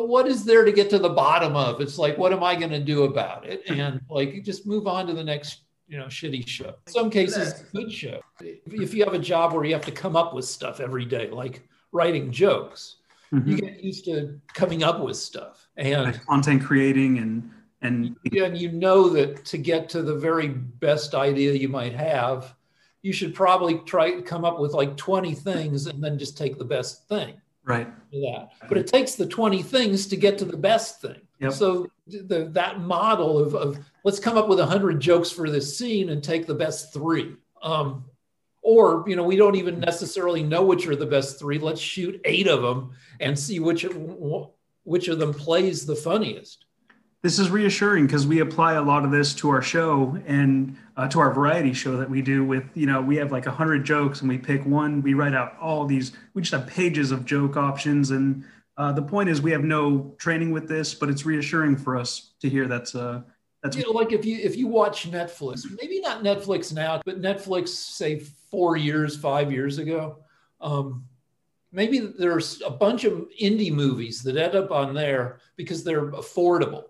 what 0.06 0.26
is 0.26 0.44
there 0.44 0.64
to 0.64 0.72
get 0.72 0.88
to 0.90 0.98
the 0.98 1.08
bottom 1.10 1.56
of? 1.56 1.80
It's 1.80 1.98
like, 1.98 2.16
what 2.16 2.32
am 2.32 2.42
I 2.42 2.54
going 2.54 2.70
to 2.70 2.80
do 2.80 3.02
about 3.04 3.46
it? 3.46 3.62
And 3.68 4.00
like, 4.08 4.42
just 4.44 4.66
move 4.66 4.86
on 4.86 5.06
to 5.08 5.12
the 5.12 5.24
next, 5.24 5.62
you 5.88 5.98
know, 5.98 6.06
shitty 6.06 6.46
show. 6.46 6.74
In 6.86 6.92
some 6.92 7.10
cases, 7.10 7.64
good 7.74 7.92
show. 7.92 8.20
If 8.40 8.94
you 8.94 9.04
have 9.04 9.14
a 9.14 9.18
job 9.18 9.52
where 9.52 9.64
you 9.64 9.72
have 9.74 9.84
to 9.86 9.92
come 9.92 10.16
up 10.16 10.34
with 10.34 10.44
stuff 10.44 10.80
every 10.80 11.04
day, 11.04 11.28
like 11.30 11.66
writing 11.92 12.30
jokes, 12.30 12.96
Mhm. 13.32 13.46
you 13.48 13.56
get 13.56 13.82
used 13.82 14.04
to 14.06 14.38
coming 14.54 14.82
up 14.82 15.00
with 15.00 15.16
stuff. 15.16 15.68
And 15.76 16.04
Like 16.04 16.24
content 16.26 16.62
creating 16.62 17.18
and 17.18 17.50
and 17.80 18.14
and 18.36 18.56
you 18.56 18.70
know 18.70 19.08
that 19.08 19.44
to 19.46 19.58
get 19.58 19.88
to 19.90 20.02
the 20.02 20.14
very 20.14 20.48
best 20.48 21.14
idea 21.14 21.52
you 21.54 21.68
might 21.68 21.94
have, 21.94 22.54
you 23.02 23.12
should 23.12 23.34
probably 23.34 23.78
try 23.86 24.12
to 24.14 24.22
come 24.22 24.44
up 24.44 24.60
with 24.60 24.72
like 24.74 24.96
20 24.96 25.34
things 25.34 25.86
and 25.88 26.02
then 26.04 26.18
just 26.18 26.36
take 26.38 26.58
the 26.58 26.64
best 26.64 27.08
thing. 27.08 27.34
Right. 27.64 27.88
that. 28.12 28.48
But 28.68 28.78
it 28.78 28.86
takes 28.86 29.14
the 29.14 29.26
20 29.26 29.62
things 29.62 30.06
to 30.08 30.16
get 30.16 30.38
to 30.38 30.44
the 30.44 30.56
best 30.56 31.00
thing. 31.00 31.20
Yep. 31.38 31.52
So 31.52 31.86
the, 32.06 32.48
that 32.52 32.80
model 32.80 33.38
of, 33.38 33.54
of 33.54 33.78
let's 34.04 34.18
come 34.18 34.36
up 34.36 34.48
with 34.48 34.58
100 34.58 35.00
jokes 35.00 35.30
for 35.30 35.48
this 35.48 35.76
scene 35.76 36.10
and 36.10 36.22
take 36.22 36.46
the 36.46 36.54
best 36.54 36.92
three. 36.92 37.36
Um, 37.62 38.04
or, 38.62 39.04
you 39.06 39.16
know, 39.16 39.24
we 39.24 39.36
don't 39.36 39.56
even 39.56 39.80
necessarily 39.80 40.42
know 40.42 40.64
which 40.64 40.86
are 40.86 40.96
the 40.96 41.06
best 41.06 41.38
three. 41.38 41.58
Let's 41.58 41.80
shoot 41.80 42.20
eight 42.24 42.46
of 42.46 42.62
them 42.62 42.92
and 43.20 43.38
see 43.38 43.58
which, 43.58 43.86
which 44.84 45.08
of 45.08 45.18
them 45.18 45.34
plays 45.34 45.84
the 45.84 45.96
funniest. 45.96 46.66
This 47.22 47.38
is 47.38 47.50
reassuring 47.50 48.06
because 48.06 48.26
we 48.26 48.40
apply 48.40 48.74
a 48.74 48.82
lot 48.82 49.04
of 49.04 49.12
this 49.12 49.32
to 49.34 49.50
our 49.50 49.62
show 49.62 50.18
and 50.26 50.76
uh, 50.96 51.06
to 51.06 51.20
our 51.20 51.32
variety 51.32 51.72
show 51.72 51.96
that 51.96 52.10
we 52.10 52.20
do 52.20 52.44
with, 52.44 52.64
you 52.74 52.86
know, 52.86 53.00
we 53.00 53.14
have 53.16 53.30
like 53.30 53.46
100 53.46 53.84
jokes 53.84 54.20
and 54.20 54.28
we 54.28 54.38
pick 54.38 54.66
one, 54.66 55.02
we 55.02 55.14
write 55.14 55.32
out 55.32 55.56
all 55.60 55.86
these, 55.86 56.10
we 56.34 56.42
just 56.42 56.52
have 56.52 56.66
pages 56.66 57.12
of 57.12 57.24
joke 57.24 57.56
options. 57.56 58.10
And 58.10 58.44
uh, 58.76 58.90
the 58.90 59.02
point 59.02 59.28
is 59.28 59.40
we 59.40 59.52
have 59.52 59.62
no 59.62 60.16
training 60.18 60.50
with 60.50 60.66
this, 60.66 60.94
but 60.94 61.08
it's 61.08 61.24
reassuring 61.24 61.76
for 61.76 61.96
us 61.96 62.32
to 62.40 62.48
hear 62.48 62.66
that's, 62.66 62.96
uh, 62.96 63.22
that's 63.62 63.76
you 63.76 63.84
know, 63.84 63.92
like 63.92 64.10
if 64.10 64.24
you 64.24 64.38
if 64.38 64.56
you 64.56 64.66
watch 64.66 65.08
Netflix, 65.08 65.64
maybe 65.80 66.00
not 66.00 66.24
Netflix 66.24 66.74
now, 66.74 67.00
but 67.04 67.22
Netflix 67.22 67.68
say 67.68 68.18
four 68.18 68.76
years, 68.76 69.16
five 69.16 69.52
years 69.52 69.78
ago, 69.78 70.16
um, 70.60 71.04
maybe 71.70 72.00
there's 72.18 72.60
a 72.62 72.70
bunch 72.70 73.04
of 73.04 73.28
indie 73.40 73.72
movies 73.72 74.24
that 74.24 74.36
end 74.36 74.56
up 74.56 74.72
on 74.72 74.92
there 74.94 75.38
because 75.54 75.84
they're 75.84 76.10
affordable 76.10 76.86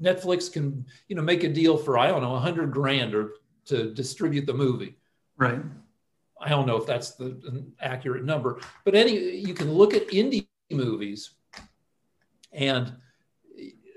Netflix 0.00 0.50
can, 0.50 0.86
you 1.08 1.16
know, 1.16 1.22
make 1.22 1.44
a 1.44 1.48
deal 1.48 1.76
for 1.76 1.98
I 1.98 2.08
don't 2.08 2.22
know, 2.22 2.34
a 2.34 2.40
hundred 2.40 2.72
grand 2.72 3.14
or 3.14 3.34
to 3.66 3.92
distribute 3.92 4.46
the 4.46 4.54
movie. 4.54 4.96
Right. 5.36 5.60
I 6.40 6.48
don't 6.48 6.66
know 6.66 6.76
if 6.76 6.86
that's 6.86 7.12
the 7.12 7.26
an 7.46 7.72
accurate 7.80 8.24
number, 8.24 8.60
but 8.84 8.94
any 8.94 9.36
you 9.36 9.54
can 9.54 9.72
look 9.72 9.94
at 9.94 10.08
indie 10.08 10.48
movies, 10.70 11.30
and 12.52 12.94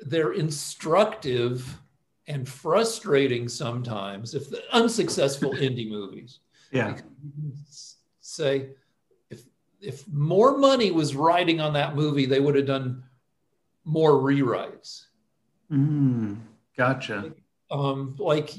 they're 0.05 0.33
instructive 0.33 1.79
and 2.27 2.47
frustrating 2.47 3.47
sometimes 3.47 4.33
if 4.33 4.49
the 4.49 4.61
unsuccessful 4.73 5.51
indie 5.53 5.89
movies. 5.89 6.39
Yeah. 6.71 6.97
Say 8.19 8.71
if 9.29 9.43
if 9.79 10.05
more 10.09 10.57
money 10.57 10.91
was 10.91 11.15
riding 11.15 11.61
on 11.61 11.73
that 11.73 11.95
movie, 11.95 12.25
they 12.25 12.41
would 12.41 12.55
have 12.55 12.65
done 12.65 13.03
more 13.85 14.11
rewrites 14.11 15.05
Mm, 15.73 16.37
gotcha. 16.77 17.33
Um, 17.71 18.15
like 18.19 18.51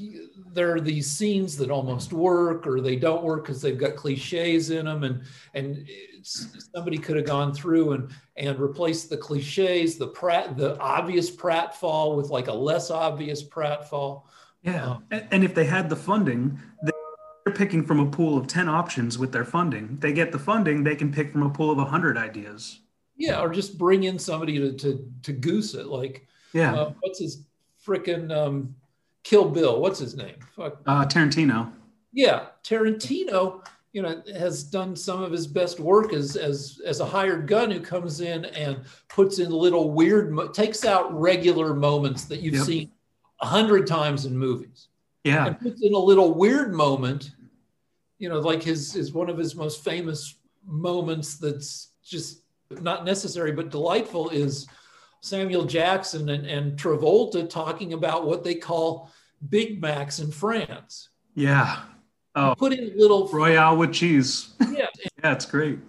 there 0.51 0.73
are 0.73 0.81
these 0.81 1.09
scenes 1.09 1.55
that 1.57 1.71
almost 1.71 2.11
work 2.11 2.67
or 2.67 2.81
they 2.81 2.97
don't 2.97 3.23
work 3.23 3.45
because 3.45 3.61
they've 3.61 3.77
got 3.77 3.95
cliches 3.95 4.71
in 4.71 4.85
them 4.85 5.03
and 5.03 5.21
and 5.53 5.87
somebody 6.21 6.97
could 6.97 7.15
have 7.15 7.25
gone 7.25 7.53
through 7.53 7.93
and 7.93 8.09
and 8.35 8.59
replaced 8.59 9.09
the 9.09 9.15
cliches 9.17 9.97
the 9.97 10.07
prat 10.07 10.57
the 10.57 10.77
obvious 10.79 11.31
pratfall 11.31 12.17
with 12.17 12.29
like 12.29 12.47
a 12.47 12.53
less 12.53 12.91
obvious 12.91 13.41
pratfall. 13.41 14.23
Yeah 14.63 14.85
um, 14.85 15.05
and, 15.11 15.27
and 15.31 15.43
if 15.45 15.55
they 15.55 15.65
had 15.65 15.89
the 15.89 15.95
funding 15.95 16.59
they're 16.81 17.53
picking 17.53 17.85
from 17.85 17.99
a 18.01 18.05
pool 18.05 18.37
of 18.37 18.47
10 18.47 18.67
options 18.67 19.17
with 19.17 19.31
their 19.31 19.45
funding. 19.45 19.97
They 20.01 20.11
get 20.11 20.31
the 20.31 20.39
funding 20.39 20.83
they 20.83 20.95
can 20.95 21.11
pick 21.11 21.31
from 21.31 21.43
a 21.43 21.49
pool 21.49 21.71
of 21.71 21.77
100 21.77 22.17
ideas. 22.17 22.81
Yeah 23.15 23.39
or 23.39 23.49
just 23.49 23.77
bring 23.77 24.03
in 24.03 24.19
somebody 24.19 24.57
to 24.59 24.73
to, 24.73 25.11
to 25.23 25.31
goose 25.31 25.73
it 25.73 25.85
like 25.85 26.27
yeah. 26.55 26.73
Uh, 26.73 26.93
what's 27.01 27.19
his 27.19 27.43
freaking 27.85 28.35
um, 28.35 28.75
Kill 29.23 29.49
Bill? 29.49 29.81
What's 29.81 29.99
his 29.99 30.15
name? 30.15 30.35
Fuck. 30.55 30.81
Uh, 30.85 31.05
Tarantino. 31.05 31.71
Yeah, 32.13 32.47
Tarantino. 32.63 33.65
You 33.91 34.01
know, 34.01 34.21
has 34.37 34.63
done 34.63 34.93
some 34.95 35.23
of 35.23 35.31
his 35.31 35.47
best 35.47 35.79
work 35.79 36.13
as 36.13 36.35
as 36.35 36.81
as 36.85 36.99
a 36.99 37.05
hired 37.05 37.47
gun 37.47 37.71
who 37.71 37.79
comes 37.79 38.19
in 38.19 38.45
and 38.45 38.81
puts 39.09 39.39
in 39.39 39.51
little 39.51 39.91
weird, 39.91 40.53
takes 40.53 40.83
out 40.83 41.17
regular 41.17 41.73
moments 41.73 42.25
that 42.25 42.41
you've 42.41 42.55
yep. 42.55 42.65
seen 42.65 42.91
a 43.41 43.45
hundred 43.45 43.87
times 43.87 44.25
in 44.25 44.37
movies. 44.37 44.87
Yeah, 45.23 45.47
and 45.47 45.59
puts 45.59 45.81
in 45.81 45.93
a 45.93 45.97
little 45.97 46.33
weird 46.33 46.73
moment. 46.73 47.31
You 48.17 48.29
know, 48.29 48.39
like 48.39 48.63
his 48.63 48.95
is 48.95 49.13
one 49.13 49.29
of 49.29 49.37
his 49.37 49.55
most 49.55 49.83
famous 49.83 50.35
moments. 50.65 51.35
That's 51.37 51.89
just 52.03 52.41
not 52.69 53.05
necessary 53.05 53.51
but 53.53 53.69
delightful. 53.69 54.29
Is 54.29 54.67
Samuel 55.25 55.65
Jackson 55.65 56.29
and, 56.29 56.45
and 56.45 56.77
Travolta 56.77 57.49
talking 57.49 57.93
about 57.93 58.27
what 58.27 58.43
they 58.43 58.53
call 58.53 59.09
Big 59.49 59.81
Macs 59.81 60.19
in 60.19 60.31
France. 60.31 61.09
Yeah. 61.33 61.79
Oh, 62.35 62.53
put 62.55 62.73
in 62.73 62.95
little 62.95 63.27
Royale 63.29 63.75
with 63.75 63.91
cheese. 63.91 64.53
Yeah. 64.59 64.85
yeah, 65.23 65.31
it's 65.31 65.47
great. 65.47 65.79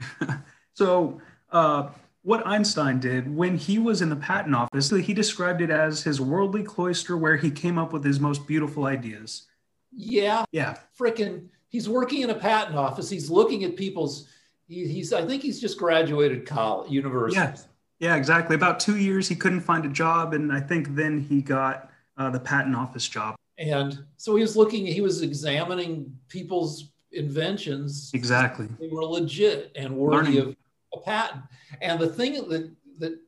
so, 0.74 1.20
uh, 1.52 1.90
what 2.22 2.44
Einstein 2.44 2.98
did 2.98 3.32
when 3.32 3.56
he 3.56 3.78
was 3.78 4.02
in 4.02 4.08
the 4.08 4.16
patent 4.16 4.56
office, 4.56 4.90
he 4.90 5.14
described 5.14 5.60
it 5.60 5.70
as 5.70 6.02
his 6.02 6.20
worldly 6.20 6.64
cloister 6.64 7.16
where 7.16 7.36
he 7.36 7.52
came 7.52 7.78
up 7.78 7.92
with 7.92 8.04
his 8.04 8.18
most 8.18 8.48
beautiful 8.48 8.86
ideas. 8.86 9.46
Yeah. 9.92 10.44
Yeah. 10.50 10.78
Frickin', 10.98 11.46
he's 11.68 11.88
working 11.88 12.22
in 12.22 12.30
a 12.30 12.34
patent 12.34 12.76
office. 12.76 13.08
He's 13.08 13.30
looking 13.30 13.62
at 13.62 13.76
people's, 13.76 14.26
he, 14.66 14.88
he's, 14.88 15.12
I 15.12 15.24
think 15.24 15.42
he's 15.42 15.60
just 15.60 15.78
graduated 15.78 16.46
college, 16.46 16.90
university. 16.90 17.38
Yeah. 17.38 17.56
Yeah, 18.02 18.16
exactly. 18.16 18.56
About 18.56 18.80
two 18.80 18.96
years, 18.96 19.28
he 19.28 19.36
couldn't 19.36 19.60
find 19.60 19.84
a 19.84 19.88
job, 19.88 20.34
and 20.34 20.52
I 20.52 20.58
think 20.58 20.96
then 20.96 21.20
he 21.20 21.40
got 21.40 21.88
uh, 22.16 22.30
the 22.30 22.40
patent 22.40 22.74
office 22.74 23.06
job. 23.06 23.36
And 23.58 23.96
so 24.16 24.34
he 24.34 24.42
was 24.42 24.56
looking, 24.56 24.84
he 24.84 25.00
was 25.00 25.22
examining 25.22 26.12
people's 26.26 26.90
inventions. 27.12 28.10
Exactly. 28.12 28.66
They 28.80 28.88
were 28.88 29.04
legit 29.04 29.70
and 29.76 29.96
worthy 29.96 30.32
Learning. 30.32 30.48
of 30.48 30.56
a 30.94 30.98
patent. 30.98 31.42
And 31.80 32.00
the 32.00 32.08
thing 32.08 32.32
that, 32.48 32.72
that, 32.98 33.18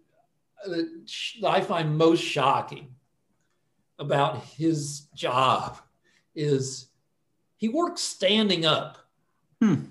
that 0.67 1.47
I 1.47 1.61
find 1.61 1.97
most 1.97 2.25
shocking 2.25 2.97
about 4.01 4.43
his 4.43 5.03
job 5.15 5.79
is 6.35 6.89
he 7.59 7.69
works 7.69 8.01
standing 8.01 8.67
up. 8.67 8.99
Hmm. 9.63 9.85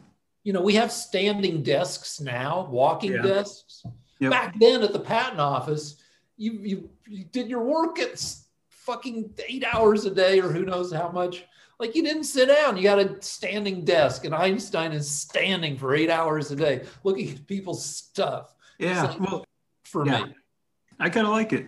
You 0.44 0.52
know, 0.52 0.62
we 0.62 0.74
have 0.74 0.92
standing 0.92 1.64
desks 1.64 2.20
now, 2.20 2.68
walking 2.70 3.14
yeah. 3.14 3.22
desks. 3.22 3.86
Yep. 4.24 4.32
Back 4.32 4.58
then 4.58 4.84
at 4.84 4.94
the 4.94 5.00
patent 5.00 5.42
office, 5.42 5.98
you, 6.38 6.54
you, 6.54 6.90
you 7.06 7.26
did 7.26 7.50
your 7.50 7.62
work 7.62 8.00
at 8.00 8.18
fucking 8.70 9.34
eight 9.50 9.66
hours 9.66 10.06
a 10.06 10.12
day 10.12 10.40
or 10.40 10.50
who 10.50 10.64
knows 10.64 10.94
how 10.94 11.10
much. 11.10 11.44
Like 11.78 11.94
you 11.94 12.04
didn't 12.04 12.24
sit 12.24 12.48
down, 12.48 12.78
you 12.78 12.84
got 12.84 13.00
a 13.00 13.22
standing 13.22 13.84
desk, 13.84 14.24
and 14.24 14.34
Einstein 14.34 14.94
is 14.94 15.10
standing 15.10 15.78
for 15.78 15.94
eight 15.94 16.10
hours 16.10 16.52
a 16.52 16.56
day 16.56 16.86
looking 17.04 17.32
at 17.32 17.46
people's 17.48 17.84
stuff. 17.84 18.56
Yeah, 18.80 19.04
like, 19.04 19.20
well, 19.20 19.46
for 19.84 20.06
yeah. 20.06 20.26
me, 20.26 20.36
I 21.00 21.10
kind 21.10 21.28
of 21.28 21.34
like 21.34 21.52
it. 21.52 21.66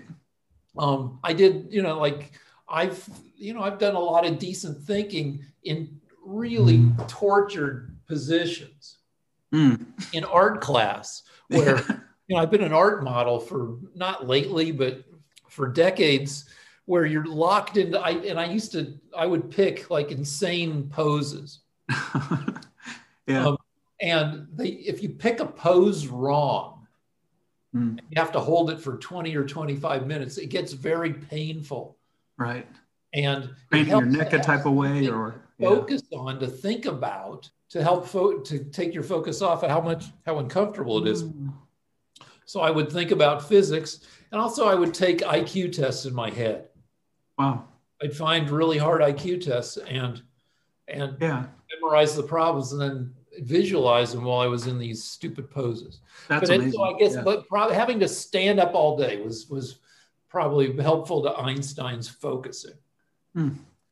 Um, 0.77 1.19
I 1.23 1.33
did, 1.33 1.67
you 1.73 1.81
know, 1.81 1.99
like 1.99 2.31
I've, 2.69 3.03
you 3.35 3.53
know, 3.53 3.63
I've 3.63 3.79
done 3.79 3.95
a 3.95 3.99
lot 3.99 4.25
of 4.25 4.39
decent 4.39 4.77
thinking 4.83 5.43
in 5.63 5.99
really 6.23 6.85
tortured 7.09 7.97
positions 8.07 8.99
mm. 9.53 9.85
in 10.13 10.23
art 10.23 10.61
class 10.61 11.23
where 11.49 12.05
you 12.27 12.35
know, 12.35 12.41
I've 12.41 12.51
been 12.51 12.63
an 12.63 12.73
art 12.73 13.03
model 13.03 13.39
for 13.39 13.77
not 13.93 14.27
lately, 14.27 14.71
but 14.71 15.03
for 15.49 15.67
decades, 15.67 16.45
where 16.85 17.05
you're 17.05 17.25
locked 17.25 17.77
into. 17.77 17.99
I 17.99 18.11
and 18.11 18.39
I 18.39 18.45
used 18.45 18.71
to, 18.73 18.99
I 19.15 19.25
would 19.25 19.51
pick 19.51 19.89
like 19.89 20.11
insane 20.11 20.89
poses. 20.89 21.59
yeah. 23.27 23.47
Um, 23.47 23.57
and 24.01 24.47
they, 24.53 24.69
if 24.69 25.01
you 25.01 25.09
pick 25.09 25.39
a 25.39 25.45
pose 25.45 26.07
wrong, 26.07 26.87
mm. 27.75 27.99
you 28.09 28.17
have 28.17 28.31
to 28.33 28.39
hold 28.39 28.69
it 28.69 28.79
for 28.79 28.97
20 28.97 29.35
or 29.35 29.45
25 29.45 30.05
minutes. 30.05 30.37
It 30.37 30.47
gets 30.47 30.73
very 30.73 31.13
painful. 31.13 31.97
Right. 32.37 32.67
And 33.13 33.51
painting 33.71 33.91
your 33.91 34.05
neck 34.05 34.33
a 34.33 34.39
type 34.39 34.65
of 34.65 34.73
way, 34.73 35.07
or 35.07 35.41
focus 35.59 36.01
yeah. 36.09 36.19
on 36.19 36.39
to 36.39 36.47
think 36.47 36.85
about 36.85 37.49
to 37.69 37.81
help 37.81 38.05
fo- 38.05 38.39
to 38.39 38.59
take 38.65 38.93
your 38.93 39.03
focus 39.03 39.41
off 39.41 39.63
of 39.63 39.69
how 39.69 39.79
much 39.79 40.05
how 40.25 40.39
uncomfortable 40.39 41.05
it 41.05 41.09
is. 41.09 41.23
Mm. 41.23 41.53
So 42.45 42.61
I 42.61 42.69
would 42.69 42.91
think 42.91 43.11
about 43.11 43.47
physics, 43.47 44.01
and 44.31 44.39
also 44.39 44.67
I 44.67 44.75
would 44.75 44.93
take 44.93 45.19
IQ 45.19 45.73
tests 45.73 46.05
in 46.05 46.13
my 46.13 46.29
head. 46.29 46.69
Wow. 47.37 47.65
I'd 48.01 48.15
find 48.15 48.49
really 48.49 48.77
hard 48.77 49.01
IQ 49.01 49.43
tests 49.43 49.77
and 49.77 50.21
and 50.87 51.17
yeah. 51.19 51.45
memorize 51.73 52.15
the 52.15 52.23
problems 52.23 52.71
and 52.71 52.81
then 52.81 53.13
visualize 53.39 54.13
them 54.13 54.23
while 54.23 54.39
I 54.39 54.47
was 54.47 54.67
in 54.67 54.77
these 54.77 55.03
stupid 55.03 55.49
poses. 55.49 55.99
That's 56.27 56.49
but 56.49 56.55
amazing. 56.55 56.73
so 56.73 56.83
I 56.83 56.97
guess, 56.97 57.15
yeah. 57.15 57.21
but 57.21 57.47
probably 57.47 57.75
having 57.75 57.99
to 58.01 58.07
stand 58.07 58.59
up 58.59 58.75
all 58.75 58.97
day 58.97 59.21
was 59.21 59.49
was 59.49 59.79
probably 60.29 60.75
helpful 60.81 61.23
to 61.23 61.37
Einstein's 61.37 62.07
focusing. 62.07 62.73
Hmm. 63.33 63.49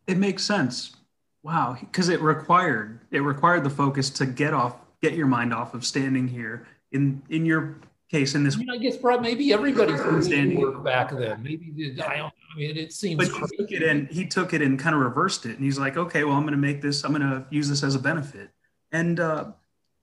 It 0.08 0.18
makes 0.18 0.44
sense. 0.44 0.96
Wow, 1.42 1.78
because 1.80 2.10
it 2.10 2.22
required 2.22 3.00
it 3.12 3.20
required 3.20 3.64
the 3.64 3.70
focus 3.70 4.10
to 4.12 4.26
get 4.26 4.54
off, 4.54 4.76
get 5.02 5.14
your 5.14 5.28
mind 5.28 5.54
off 5.54 5.74
of 5.74 5.86
standing 5.86 6.28
here 6.28 6.68
in 6.92 7.22
in 7.30 7.46
your 7.46 7.78
case 8.14 8.36
in 8.36 8.44
this. 8.44 8.56
I, 8.56 8.60
mean, 8.60 8.70
I 8.70 8.78
guess 8.78 8.98
probably 8.98 9.30
maybe 9.30 9.46
everybody's 9.52 10.00
standing 10.26 10.62
work 10.62 10.84
back 10.84 11.10
then. 11.22 11.42
Maybe 11.42 11.96
I 12.00 12.18
don't. 12.18 12.34
I 12.54 12.58
mean, 12.58 12.78
it 12.78 12.94
seems. 12.94 13.18
But 13.18 13.28
he 13.28 13.58
took 13.58 13.72
it 13.72 13.84
and 13.84 14.08
he 14.08 14.24
took 14.28 14.54
it 14.54 14.62
and 14.62 14.80
kind 14.80 14.96
of 14.96 15.02
reversed 15.02 15.46
it, 15.46 15.56
and 15.58 15.64
he's 15.68 15.80
like, 15.80 15.98
okay, 15.98 16.24
well, 16.24 16.36
I'm 16.36 16.44
going 16.44 16.60
to 16.62 16.66
make 16.70 16.80
this. 16.82 17.04
I'm 17.04 17.14
going 17.18 17.30
to 17.30 17.46
use 17.50 17.68
this 17.68 17.84
as 17.84 17.96
a 17.96 18.00
benefit. 18.00 18.50
And 18.92 19.20
uh, 19.20 19.44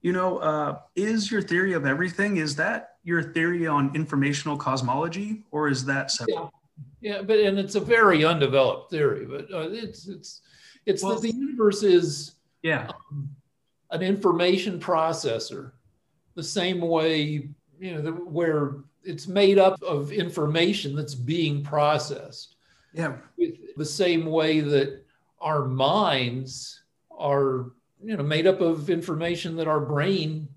You 0.01 0.13
know, 0.13 0.39
uh, 0.39 0.79
is 0.95 1.31
your 1.31 1.41
theory 1.41 1.73
of 1.73 1.85
everything, 1.85 2.37
is 2.37 2.55
that 2.55 2.95
your 3.03 3.21
theory 3.21 3.67
on 3.67 3.95
informational 3.95 4.57
cosmology 4.57 5.43
or 5.51 5.67
is 5.69 5.85
that 5.85 6.09
separate? 6.11 6.49
Yeah, 6.99 7.17
yeah 7.17 7.21
but 7.21 7.39
and 7.39 7.59
it's 7.59 7.75
a 7.75 7.79
very 7.79 8.25
undeveloped 8.25 8.89
theory, 8.89 9.25
but 9.25 9.51
uh, 9.53 9.69
it's, 9.69 10.07
it's, 10.07 10.41
it's 10.87 11.03
well, 11.03 11.15
that 11.15 11.21
the 11.21 11.33
universe 11.33 11.83
is 11.83 12.33
yeah. 12.63 12.91
Um, 13.11 13.29
an 13.91 14.01
information 14.01 14.79
processor, 14.79 15.71
the 16.35 16.43
same 16.43 16.81
way, 16.81 17.49
you 17.81 17.95
know, 17.95 18.01
the, 18.01 18.11
where 18.11 18.75
it's 19.03 19.27
made 19.27 19.57
up 19.57 19.81
of 19.81 20.11
information 20.11 20.95
that's 20.95 21.15
being 21.15 21.63
processed. 21.63 22.55
Yeah. 22.93 23.17
The 23.75 23.85
same 23.85 24.27
way 24.27 24.59
that 24.59 25.03
our 25.41 25.65
minds 25.65 26.81
are, 27.17 27.71
you 28.03 28.15
know, 28.15 28.23
made 28.23 28.45
up 28.45 28.61
of 28.61 28.91
information 28.91 29.55
that 29.55 29.67
our 29.67 29.79
brain, 29.79 30.47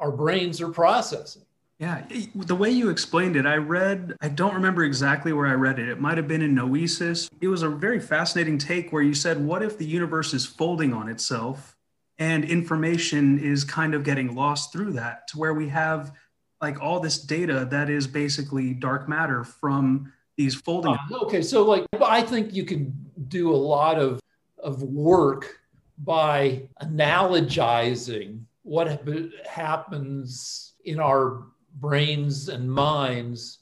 our 0.00 0.10
brains 0.10 0.60
are 0.60 0.70
processing. 0.70 1.42
Yeah, 1.78 2.04
the 2.36 2.54
way 2.54 2.70
you 2.70 2.90
explained 2.90 3.34
it, 3.34 3.44
I 3.44 3.56
read, 3.56 4.14
I 4.20 4.28
don't 4.28 4.54
remember 4.54 4.84
exactly 4.84 5.32
where 5.32 5.48
I 5.48 5.54
read 5.54 5.80
it. 5.80 5.88
It 5.88 6.00
might 6.00 6.16
have 6.16 6.28
been 6.28 6.42
in 6.42 6.54
Noesis. 6.54 7.28
It 7.40 7.48
was 7.48 7.62
a 7.62 7.68
very 7.68 7.98
fascinating 7.98 8.58
take 8.58 8.92
where 8.92 9.02
you 9.02 9.14
said, 9.14 9.44
What 9.44 9.64
if 9.64 9.78
the 9.78 9.84
universe 9.84 10.32
is 10.32 10.46
folding 10.46 10.92
on 10.92 11.08
itself 11.08 11.76
and 12.18 12.44
information 12.44 13.40
is 13.40 13.64
kind 13.64 13.94
of 13.94 14.04
getting 14.04 14.36
lost 14.36 14.72
through 14.72 14.92
that 14.92 15.26
to 15.28 15.38
where 15.38 15.54
we 15.54 15.68
have 15.70 16.12
like 16.62 16.80
all 16.80 17.00
this 17.00 17.18
data 17.18 17.66
that 17.70 17.90
is 17.90 18.06
basically 18.06 18.72
dark 18.72 19.08
matter 19.08 19.42
from 19.42 20.12
these 20.36 20.54
folding. 20.54 20.92
Uh, 20.92 21.24
okay, 21.24 21.42
so 21.42 21.64
like 21.64 21.84
I 22.00 22.22
think 22.22 22.54
you 22.54 22.64
can 22.64 22.94
do 23.28 23.52
a 23.52 23.56
lot 23.56 23.98
of 23.98 24.20
of 24.62 24.82
work 24.82 25.58
by 25.98 26.68
analogizing 26.80 28.42
what 28.62 29.02
happens 29.44 30.74
in 30.84 31.00
our 31.00 31.42
brains 31.80 32.48
and 32.48 32.70
minds 32.70 33.58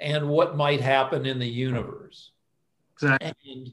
and 0.00 0.28
what 0.28 0.56
might 0.56 0.80
happen 0.80 1.24
in 1.24 1.38
the 1.38 1.46
universe. 1.46 2.32
Exactly. 2.94 3.32
And 3.46 3.70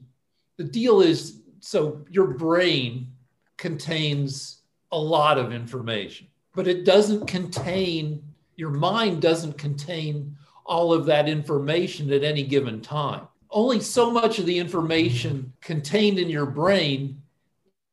the 0.56 0.64
deal 0.64 1.00
is 1.00 1.40
so 1.60 2.04
your 2.08 2.28
brain 2.28 3.08
contains 3.56 4.62
a 4.92 4.98
lot 4.98 5.36
of 5.36 5.52
information, 5.52 6.28
but 6.54 6.68
it 6.68 6.84
doesn't 6.84 7.26
contain 7.26 8.22
your 8.58 8.70
mind 8.70 9.22
doesn't 9.22 9.56
contain 9.56 10.36
all 10.66 10.92
of 10.92 11.06
that 11.06 11.28
information 11.28 12.12
at 12.12 12.24
any 12.24 12.42
given 12.42 12.80
time. 12.80 13.26
Only 13.50 13.80
so 13.80 14.10
much 14.10 14.40
of 14.40 14.46
the 14.46 14.58
information 14.58 15.52
contained 15.60 16.18
in 16.18 16.28
your 16.28 16.44
brain 16.44 17.22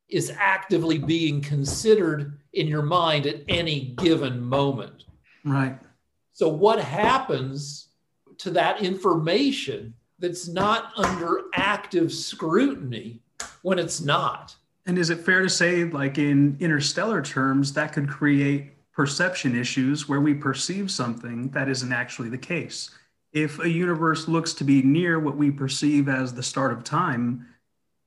is 0.08 0.32
actively 0.36 0.98
being 0.98 1.40
considered 1.40 2.38
in 2.52 2.66
your 2.66 2.82
mind 2.82 3.26
at 3.26 3.42
any 3.48 3.94
given 3.96 4.40
moment. 4.40 5.04
Right. 5.44 5.78
So, 6.32 6.48
what 6.48 6.80
happens 6.80 7.88
to 8.38 8.50
that 8.50 8.82
information 8.82 9.94
that's 10.18 10.48
not 10.48 10.92
under 10.96 11.44
active 11.54 12.12
scrutiny 12.12 13.20
when 13.62 13.78
it's 13.78 14.00
not? 14.00 14.56
And 14.84 14.98
is 14.98 15.10
it 15.10 15.20
fair 15.20 15.42
to 15.42 15.48
say, 15.48 15.84
like 15.84 16.18
in 16.18 16.56
interstellar 16.58 17.22
terms, 17.22 17.72
that 17.74 17.92
could 17.92 18.08
create 18.08 18.75
perception 18.96 19.54
issues 19.54 20.08
where 20.08 20.22
we 20.22 20.32
perceive 20.32 20.90
something 20.90 21.50
that 21.50 21.68
isn't 21.68 21.92
actually 21.92 22.30
the 22.30 22.38
case. 22.38 22.90
If 23.34 23.58
a 23.58 23.68
universe 23.68 24.26
looks 24.26 24.54
to 24.54 24.64
be 24.64 24.82
near 24.82 25.20
what 25.20 25.36
we 25.36 25.50
perceive 25.50 26.08
as 26.08 26.32
the 26.32 26.42
start 26.42 26.72
of 26.72 26.82
time, 26.82 27.46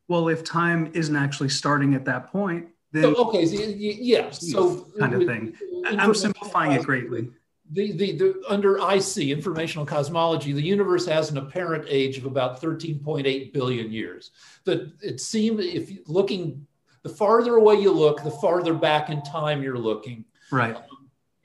well, 0.08 0.28
if 0.30 0.44
time 0.44 0.90
isn't 0.96 1.16
actually 1.16 1.50
starting 1.50 1.94
at 1.94 2.06
that 2.06 2.32
point, 2.32 2.70
then 2.92 3.04
so, 3.04 3.28
okay, 3.28 3.46
so, 3.46 3.64
yeah, 3.78 4.32
so 4.32 4.88
kind 4.98 5.14
of 5.14 5.28
thing. 5.28 5.56
I'm 5.86 6.16
simplifying 6.16 6.72
it 6.72 6.84
greatly. 6.84 7.30
The, 7.72 7.92
the, 7.92 8.12
the 8.14 8.44
under 8.50 8.80
IC 8.80 9.30
informational 9.30 9.86
cosmology, 9.86 10.54
the 10.54 10.64
universe 10.64 11.06
has 11.06 11.30
an 11.30 11.38
apparent 11.38 11.86
age 11.88 12.18
of 12.18 12.26
about 12.26 12.60
13.8 12.60 13.54
billion 13.54 13.92
years. 13.92 14.32
That 14.64 14.92
it 15.04 15.22
seemed 15.22 15.60
if 15.60 15.92
looking 16.08 16.66
the 17.04 17.10
farther 17.10 17.58
away 17.58 17.76
you 17.76 17.92
look, 17.92 18.24
the 18.24 18.32
farther 18.32 18.74
back 18.74 19.12
in 19.12 19.22
time 19.22 19.62
you're 19.62 19.78
looking. 19.78 20.26
Right. 20.52 20.76
Um, 20.76 20.84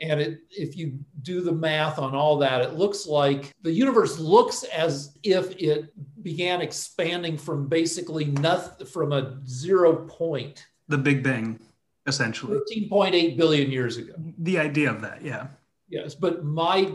and 0.00 0.20
it, 0.20 0.40
if 0.50 0.76
you 0.76 0.98
do 1.22 1.40
the 1.40 1.52
math 1.52 1.98
on 1.98 2.14
all 2.14 2.38
that, 2.38 2.62
it 2.62 2.74
looks 2.74 3.06
like 3.06 3.52
the 3.62 3.72
universe 3.72 4.18
looks 4.18 4.64
as 4.64 5.16
if 5.22 5.52
it 5.56 5.92
began 6.22 6.60
expanding 6.60 7.38
from 7.38 7.68
basically 7.68 8.26
nothing, 8.26 8.86
from 8.86 9.12
a 9.12 9.38
zero 9.46 10.06
point. 10.06 10.66
The 10.88 10.98
Big 10.98 11.22
Bang, 11.22 11.60
essentially. 12.06 12.58
13.8 12.72 13.36
billion 13.36 13.70
years 13.70 13.96
ago. 13.96 14.14
The 14.38 14.58
idea 14.58 14.90
of 14.90 15.00
that, 15.02 15.22
yeah. 15.22 15.46
Yes, 15.88 16.14
but 16.14 16.44
my 16.44 16.90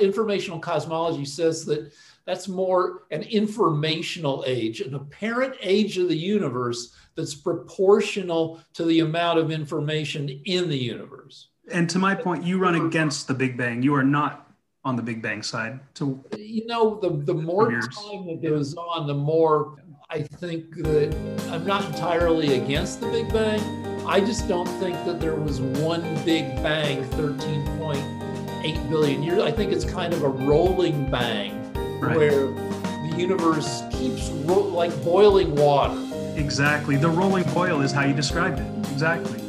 informational 0.00 0.60
cosmology 0.60 1.24
says 1.24 1.64
that 1.64 1.92
that's 2.26 2.46
more 2.46 3.02
an 3.10 3.22
informational 3.22 4.44
age, 4.46 4.80
an 4.80 4.94
apparent 4.94 5.56
age 5.60 5.98
of 5.98 6.08
the 6.08 6.16
universe 6.16 6.94
that's 7.16 7.34
proportional 7.34 8.60
to 8.74 8.84
the 8.84 9.00
amount 9.00 9.38
of 9.38 9.50
information 9.50 10.28
in 10.44 10.68
the 10.68 10.78
universe. 10.78 11.48
And 11.72 11.88
to 11.90 11.98
my 11.98 12.14
point, 12.14 12.44
you 12.44 12.58
run 12.58 12.74
against 12.74 13.26
the 13.26 13.34
Big 13.34 13.56
Bang. 13.56 13.82
You 13.82 13.94
are 13.94 14.04
not 14.04 14.50
on 14.84 14.96
the 14.96 15.02
Big 15.02 15.22
Bang 15.22 15.42
side. 15.42 15.80
To 15.94 16.22
you 16.36 16.66
know, 16.66 16.98
the 17.00 17.10
the 17.10 17.34
more 17.34 17.70
time 17.70 18.26
that 18.26 18.40
goes 18.42 18.74
on, 18.74 19.06
the 19.06 19.14
more 19.14 19.76
I 20.10 20.22
think 20.22 20.76
that 20.76 21.14
I'm 21.50 21.66
not 21.66 21.84
entirely 21.86 22.54
against 22.62 23.00
the 23.00 23.08
Big 23.08 23.32
Bang. 23.32 23.60
I 24.06 24.20
just 24.20 24.46
don't 24.46 24.68
think 24.78 25.02
that 25.06 25.18
there 25.20 25.34
was 25.34 25.60
one 25.60 26.02
Big 26.24 26.54
Bang 26.62 27.02
13.8 27.10 28.90
billion 28.90 29.22
years. 29.22 29.42
I 29.42 29.50
think 29.50 29.72
it's 29.72 29.84
kind 29.84 30.12
of 30.12 30.22
a 30.22 30.28
rolling 30.28 31.10
bang 31.10 31.72
right. 32.00 32.16
where 32.16 32.48
the 32.48 33.14
universe 33.16 33.82
keeps 33.90 34.28
ro- 34.44 34.58
like 34.58 34.92
boiling 35.02 35.54
water. 35.56 35.98
Exactly. 36.36 36.96
The 36.96 37.08
rolling 37.08 37.44
boil 37.54 37.80
is 37.80 37.92
how 37.92 38.04
you 38.04 38.12
described 38.14 38.60
it. 38.60 38.92
Exactly. 38.92 39.43